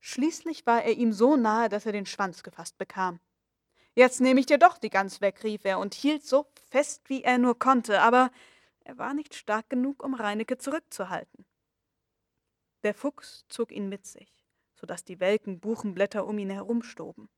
[0.00, 3.20] Schließlich war er ihm so nahe, dass er den Schwanz gefasst bekam.
[3.94, 7.22] Jetzt nehme ich dir doch die Gans weg, rief er und hielt so fest, wie
[7.22, 8.30] er nur konnte, aber
[8.80, 11.44] er war nicht stark genug, um Reineke zurückzuhalten.
[12.82, 17.28] Der Fuchs zog ihn mit sich, so dass die welken Buchenblätter um ihn herumstoben.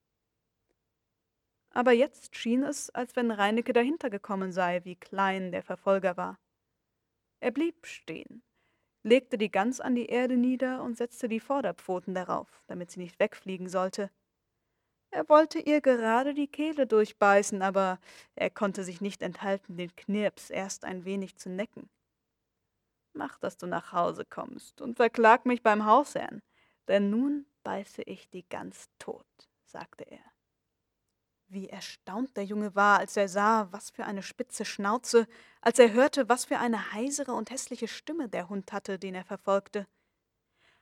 [1.69, 6.39] Aber jetzt schien es, als wenn Reineke dahinter gekommen sei, wie klein der Verfolger war.
[7.41, 8.43] Er blieb stehen,
[9.03, 13.19] legte die Gans an die Erde nieder und setzte die Vorderpfoten darauf, damit sie nicht
[13.19, 14.09] wegfliegen sollte.
[15.11, 17.99] Er wollte ihr gerade die Kehle durchbeißen, aber
[18.35, 21.89] er konnte sich nicht enthalten, den Knirps erst ein wenig zu necken.
[23.15, 26.41] Mach, dass du nach Hause kommst und verklag mich beim Hausherrn,
[26.89, 29.25] denn nun beiße ich die Gans tot,
[29.63, 30.19] sagte er.
[31.47, 35.27] Wie erstaunt der Junge war, als er sah, was für eine spitze Schnauze,
[35.61, 39.23] als er hörte, was für eine heisere und hässliche Stimme der Hund hatte, den er
[39.23, 39.87] verfolgte.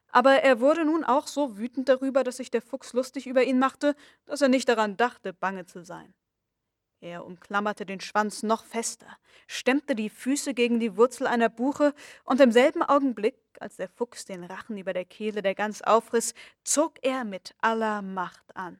[0.07, 3.59] Aber er wurde nun auch so wütend darüber, dass sich der Fuchs lustig über ihn
[3.59, 6.15] machte, dass er nicht daran dachte, bange zu sein.
[7.03, 11.93] Er umklammerte den Schwanz noch fester, stemmte die Füße gegen die Wurzel einer Buche,
[12.23, 16.33] und im selben Augenblick, als der Fuchs den Rachen über der Kehle der Gans aufriss,
[16.63, 18.79] zog er mit aller Macht an.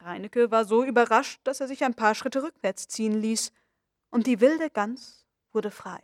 [0.00, 3.52] Reineke war so überrascht, dass er sich ein paar Schritte rückwärts ziehen ließ,
[4.08, 6.00] und die wilde Gans wurde frei.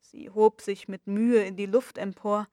[0.00, 2.46] Sie hob sich mit Mühe in die Luft empor.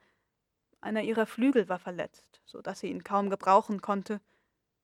[0.82, 4.20] Einer ihrer Flügel war verletzt, so dass sie ihn kaum gebrauchen konnte,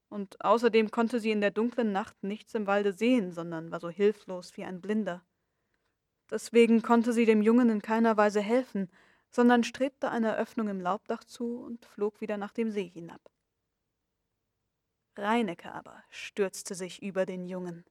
[0.10, 3.90] und außerdem konnte sie in der dunklen Nacht nichts im Walde sehen, sondern war so
[3.90, 5.24] hilflos wie ein Blinder.
[6.30, 8.90] Deswegen konnte sie dem Jungen in keiner Weise helfen,
[9.30, 13.22] sondern strebte einer Öffnung im Laubdach zu und flog wieder nach dem See hinab.
[15.18, 17.86] Reineke aber stürzte sich über den Jungen.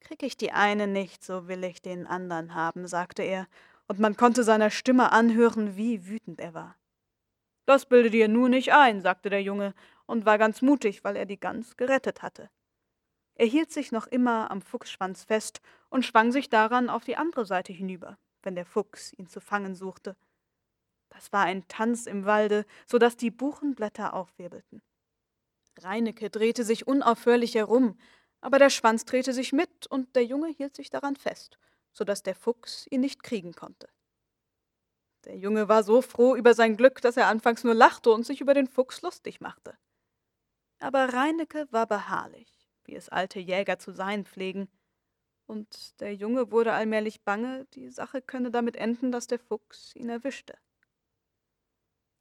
[0.00, 3.46] Krieg ich die eine nicht, so will ich den andern haben, sagte er,
[3.88, 6.76] und man konnte seiner Stimme anhören, wie wütend er war.
[7.66, 9.74] Das bilde dir nur nicht ein, sagte der Junge
[10.12, 12.50] und war ganz mutig, weil er die Gans gerettet hatte.
[13.34, 17.46] Er hielt sich noch immer am Fuchsschwanz fest und schwang sich daran auf die andere
[17.46, 20.14] Seite hinüber, wenn der Fuchs ihn zu fangen suchte.
[21.08, 24.82] Das war ein Tanz im Walde, so dass die Buchenblätter aufwirbelten.
[25.78, 27.98] Reineke drehte sich unaufhörlich herum,
[28.42, 31.58] aber der Schwanz drehte sich mit und der Junge hielt sich daran fest,
[31.94, 33.88] so dass der Fuchs ihn nicht kriegen konnte.
[35.24, 38.42] Der Junge war so froh über sein Glück, dass er anfangs nur lachte und sich
[38.42, 39.74] über den Fuchs lustig machte.
[40.82, 44.68] Aber Reineke war beharrlich, wie es alte Jäger zu sein pflegen,
[45.46, 50.08] und der Junge wurde allmählich bange, die Sache könne damit enden, dass der Fuchs ihn
[50.08, 50.58] erwischte.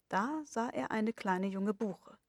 [0.09, 2.19] Da sah er eine kleine junge Buche,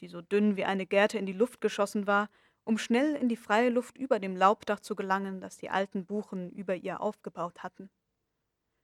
[0.00, 2.30] die so dünn wie eine Gerte in die Luft geschossen war,
[2.62, 6.52] um schnell in die freie Luft über dem Laubdach zu gelangen, das die alten Buchen
[6.52, 7.90] über ihr aufgebaut hatten.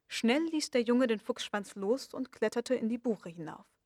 [0.09, 3.78] Schnell ließ der Junge den Fuchsschwanz los und kletterte in die Buche hinauf.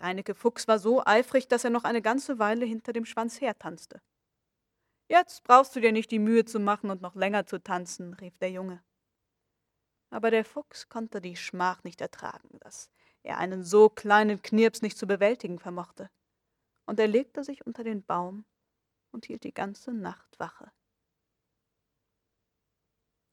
[0.00, 4.00] Reineke Fuchs war so eifrig, dass er noch eine ganze Weile hinter dem Schwanz hertanzte.
[5.08, 8.38] Jetzt brauchst du dir nicht die Mühe zu machen und noch länger zu tanzen, rief
[8.38, 8.82] der Junge.
[10.10, 12.90] Aber der Fuchs konnte die Schmach nicht ertragen, dass
[13.22, 16.10] er einen so kleinen Knirps nicht zu bewältigen vermochte,
[16.86, 18.44] und er legte sich unter den Baum
[19.12, 20.72] und hielt die ganze Nacht Wache.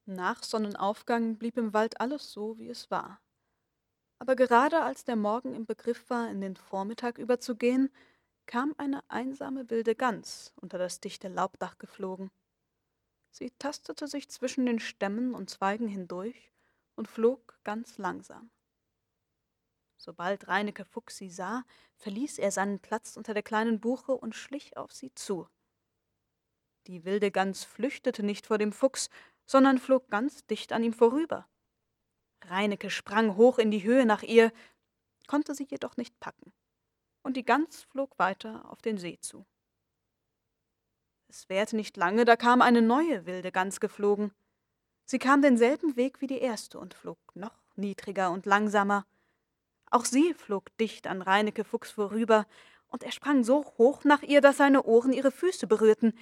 [0.04, 3.20] Nach Sonnenaufgang blieb im Wald alles so, wie es war.
[4.18, 7.90] Aber gerade als der Morgen im Begriff war, in den Vormittag überzugehen,
[8.46, 12.30] kam eine einsame wilde Gans unter das dichte Laubdach geflogen.
[13.30, 16.52] Sie tastete sich zwischen den Stämmen und Zweigen hindurch
[16.96, 18.50] und flog ganz langsam.
[19.96, 21.64] Sobald Reineke Fuchs sie sah,
[21.96, 25.48] verließ er seinen Platz unter der kleinen Buche und schlich auf sie zu.
[26.86, 29.10] Die wilde Gans flüchtete nicht vor dem Fuchs,
[29.44, 31.46] sondern flog ganz dicht an ihm vorüber.
[32.50, 34.52] Reineke sprang hoch in die Höhe nach ihr,
[35.26, 36.52] konnte sie jedoch nicht packen,
[37.22, 39.46] und die Gans flog weiter auf den See zu.
[41.28, 44.32] Es währte nicht lange, da kam eine neue wilde Gans geflogen.
[45.04, 49.06] Sie kam denselben Weg wie die erste und flog noch niedriger und langsamer.
[49.90, 52.46] Auch sie flog dicht an Reineke Fuchs vorüber,
[52.90, 56.18] und er sprang so hoch nach ihr, dass seine Ohren ihre Füße berührten,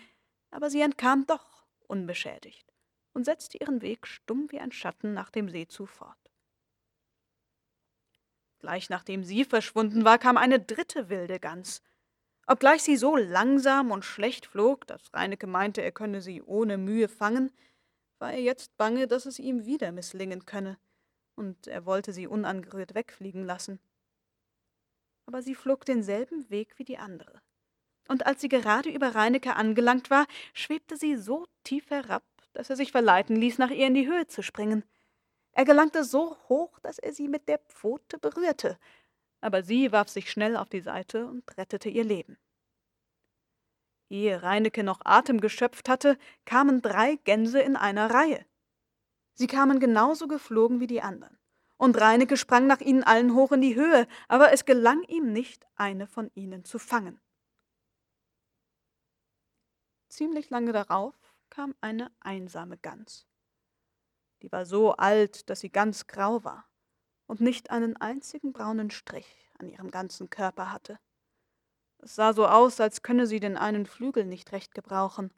[0.51, 2.76] aber sie entkam doch unbeschädigt
[3.17, 6.19] und setzte ihren Weg stumm wie ein Schatten nach dem See zu fort.
[8.59, 11.81] Gleich nachdem sie verschwunden war, kam eine dritte wilde Gans.
[12.47, 17.09] Obgleich sie so langsam und schlecht flog, dass Reineke meinte, er könne sie ohne Mühe
[17.09, 17.51] fangen,
[18.19, 20.77] war er jetzt bange, dass es ihm wieder misslingen könne,
[21.37, 23.81] und er wollte sie unangerührt wegfliegen lassen.
[25.25, 27.41] Aber sie flog denselben Weg wie die andere.
[28.09, 32.23] Und als sie gerade über Reineke angelangt war, schwebte sie so tief herab,
[32.57, 34.83] dass er sich verleiten ließ, nach ihr in die Höhe zu springen.
[35.53, 38.79] Er gelangte so hoch, dass er sie mit der Pfote berührte,
[39.43, 42.39] aber sie warf sich schnell auf die Seite und rettete ihr Leben.
[44.09, 48.45] Ehe Reineke noch Atem geschöpft hatte, kamen drei Gänse in einer Reihe.
[49.35, 51.39] Sie kamen genauso geflogen wie die anderen,
[51.77, 55.67] und Reineke sprang nach ihnen allen hoch in die Höhe, aber es gelang ihm nicht,
[55.75, 57.21] eine von ihnen zu fangen.
[60.09, 61.15] Ziemlich lange darauf
[61.51, 63.27] kam eine einsame Gans.
[64.43, 66.69] Die war so alt, dass sie ganz grau war
[67.27, 70.99] und nicht einen einzigen braunen Strich an ihrem ganzen Körper hatte.
[71.99, 75.33] Es sah so aus, als könne sie den einen Flügel nicht recht gebrauchen.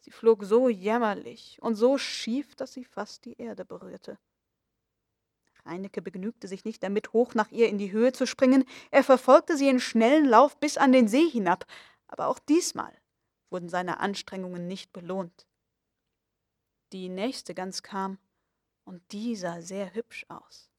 [0.00, 4.18] Sie flog so jämmerlich und so schief, dass sie fast die Erde berührte.
[5.64, 9.56] Reineke begnügte sich nicht damit, hoch nach ihr in die Höhe zu springen, er verfolgte
[9.56, 11.66] sie in schnellen Lauf bis an den See hinab,
[12.06, 12.96] aber auch diesmal
[13.50, 15.46] wurden seine Anstrengungen nicht belohnt.
[16.92, 18.18] Die nächste Gans kam,
[18.84, 20.70] und die sah sehr hübsch aus.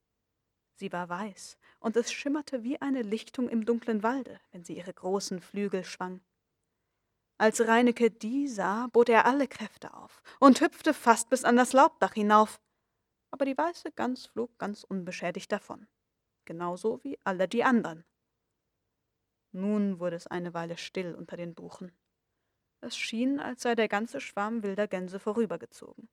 [0.76, 4.94] Sie war weiß, und es schimmerte wie eine Lichtung im dunklen Walde, wenn sie ihre
[4.94, 6.22] großen Flügel schwang.
[7.40, 11.74] Als Reineke die sah, bot er alle Kräfte auf und hüpfte fast bis an das
[11.74, 12.60] Laubdach hinauf.
[13.30, 15.88] Aber die weiße Gans flog ganz unbeschädigt davon,
[16.46, 18.06] genauso wie alle die anderen.
[19.52, 21.92] Nun wurde es eine Weile still unter den Buchen.
[22.82, 26.10] Es schien, als sei der ganze Schwarm wilder Gänse vorübergezogen.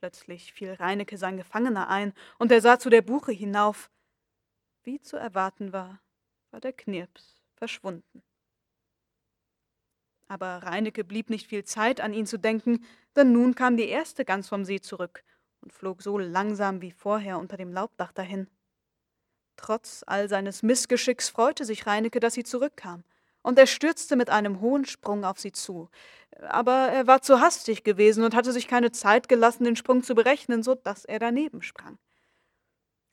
[0.00, 3.90] Plötzlich fiel Reineke sein Gefangener ein, und er sah zu der Buche hinauf.
[4.82, 6.00] Wie zu erwarten war,
[6.50, 8.22] war der Knirps verschwunden.
[10.26, 12.86] Aber Reineke blieb nicht viel Zeit, an ihn zu denken,
[13.16, 15.24] denn nun kam die erste Gans vom See zurück
[15.60, 18.48] und flog so langsam wie vorher unter dem Laubdach dahin.
[19.56, 23.04] Trotz all seines Missgeschicks freute sich Reineke, dass sie zurückkam,
[23.42, 25.88] und er stürzte mit einem hohen Sprung auf sie zu.
[26.48, 30.14] Aber er war zu hastig gewesen und hatte sich keine Zeit gelassen, den Sprung zu
[30.14, 31.98] berechnen, so dass er daneben sprang.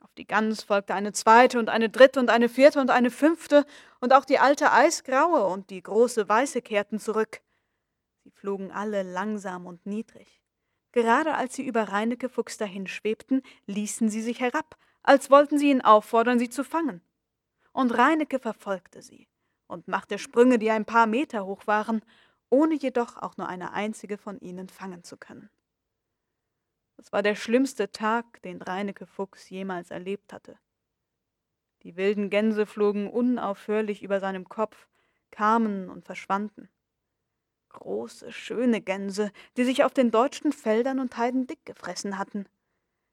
[0.02, 3.66] Auf die Gans folgte eine zweite und eine dritte und eine vierte und eine fünfte,
[4.00, 7.42] und auch die alte Eisgraue und die große Weiße kehrten zurück.
[8.24, 10.42] Sie flogen alle langsam und niedrig.
[10.92, 15.72] Gerade als sie über Reineke Fuchs dahin schwebten, ließen sie sich herab, als wollten sie
[15.72, 17.02] ihn auffordern, sie zu fangen.
[17.72, 19.28] Und Reineke verfolgte sie
[19.68, 22.02] und machte Sprünge, die ein paar Meter hoch waren,
[22.50, 25.50] ohne jedoch auch nur eine einzige von ihnen fangen zu können.
[26.98, 30.58] Es war der schlimmste Tag, den Reineke Fuchs jemals erlebt hatte.
[31.84, 34.88] Die wilden Gänse flogen unaufhörlich über seinem Kopf,
[35.30, 36.70] kamen und verschwanden.
[37.70, 42.48] Große, schöne Gänse, die sich auf den deutschen Feldern und Heiden dick gefressen hatten.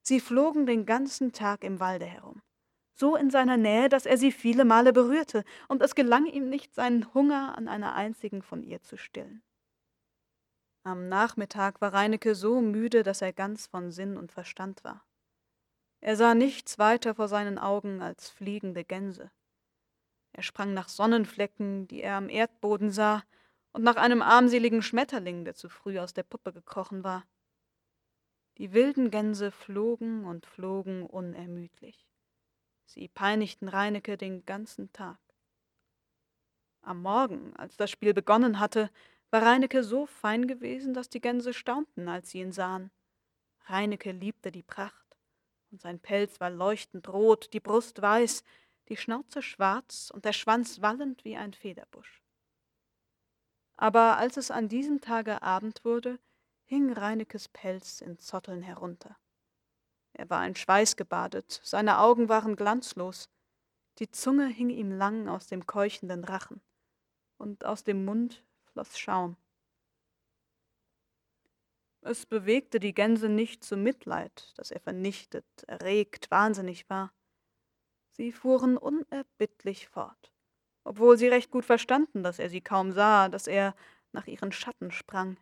[0.01, 2.41] Sie flogen den ganzen Tag im Walde herum
[2.95, 6.75] so in seiner Nähe, dass er sie viele Male berührte, und es gelang ihm nicht,
[6.75, 9.43] seinen Hunger an einer einzigen von ihr zu stillen.
[10.85, 15.05] Am Nachmittag war Reineke so müde, dass er ganz von Sinn und Verstand war.
[16.01, 19.31] Er sah nichts weiter vor seinen Augen als fliegende Gänse.
[20.33, 23.23] Er sprang nach Sonnenflecken, die er am Erdboden sah,
[23.73, 27.25] und nach einem armseligen Schmetterling, der zu früh aus der Puppe gekrochen war.
[28.59, 32.07] Die wilden Gänse flogen und flogen unermüdlich.
[32.85, 35.19] Sie peinigten Reineke den ganzen Tag.
[36.83, 38.91] Am Morgen, als das Spiel begonnen hatte,
[39.31, 42.91] war Reineke so fein gewesen, dass die Gänse staunten, als sie ihn sahen.
[43.67, 45.17] Reineke liebte die Pracht,
[45.71, 48.45] und sein Pelz war leuchtend rot, die Brust weiß,
[48.89, 52.23] die Schnauze schwarz und der Schwanz wallend wie ein Federbusch.
[53.77, 56.21] Aber als es an diesem Tage Abend wurde,
[56.65, 59.17] hing Reinekes Pelz in Zotteln herunter.
[60.15, 63.29] Er war in Schweiß gebadet, seine Augen waren glanzlos,
[63.99, 66.63] die Zunge hing ihm lang aus dem keuchenden Rachen,
[67.37, 69.37] und aus dem Mund floss Schaum.
[72.01, 77.13] Es bewegte die Gänse nicht zu Mitleid, dass er vernichtet, erregt, wahnsinnig war.
[78.11, 80.33] Sie fuhren unerbittlich fort,
[80.85, 83.75] obwohl sie recht gut verstanden, dass er sie kaum sah, dass er
[84.13, 85.39] nach ihren Schatten sprang.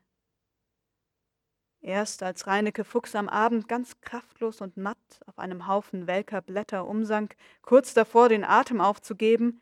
[1.83, 6.87] Erst als Reineke Fuchs am Abend ganz kraftlos und matt auf einem Haufen welker Blätter
[6.87, 9.61] umsank, kurz davor den Atem aufzugeben,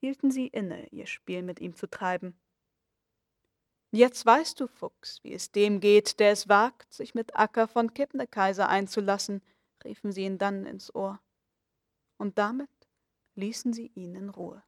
[0.00, 2.34] hielten sie inne, ihr Spiel mit ihm zu treiben.
[3.92, 7.94] Jetzt weißt du, Fuchs, wie es dem geht, der es wagt, sich mit Acker von
[7.94, 9.40] Kebnekaiser einzulassen,
[9.84, 11.20] riefen sie ihn dann ins Ohr.
[12.16, 12.70] Und damit
[13.36, 14.62] ließen sie ihn in Ruhe.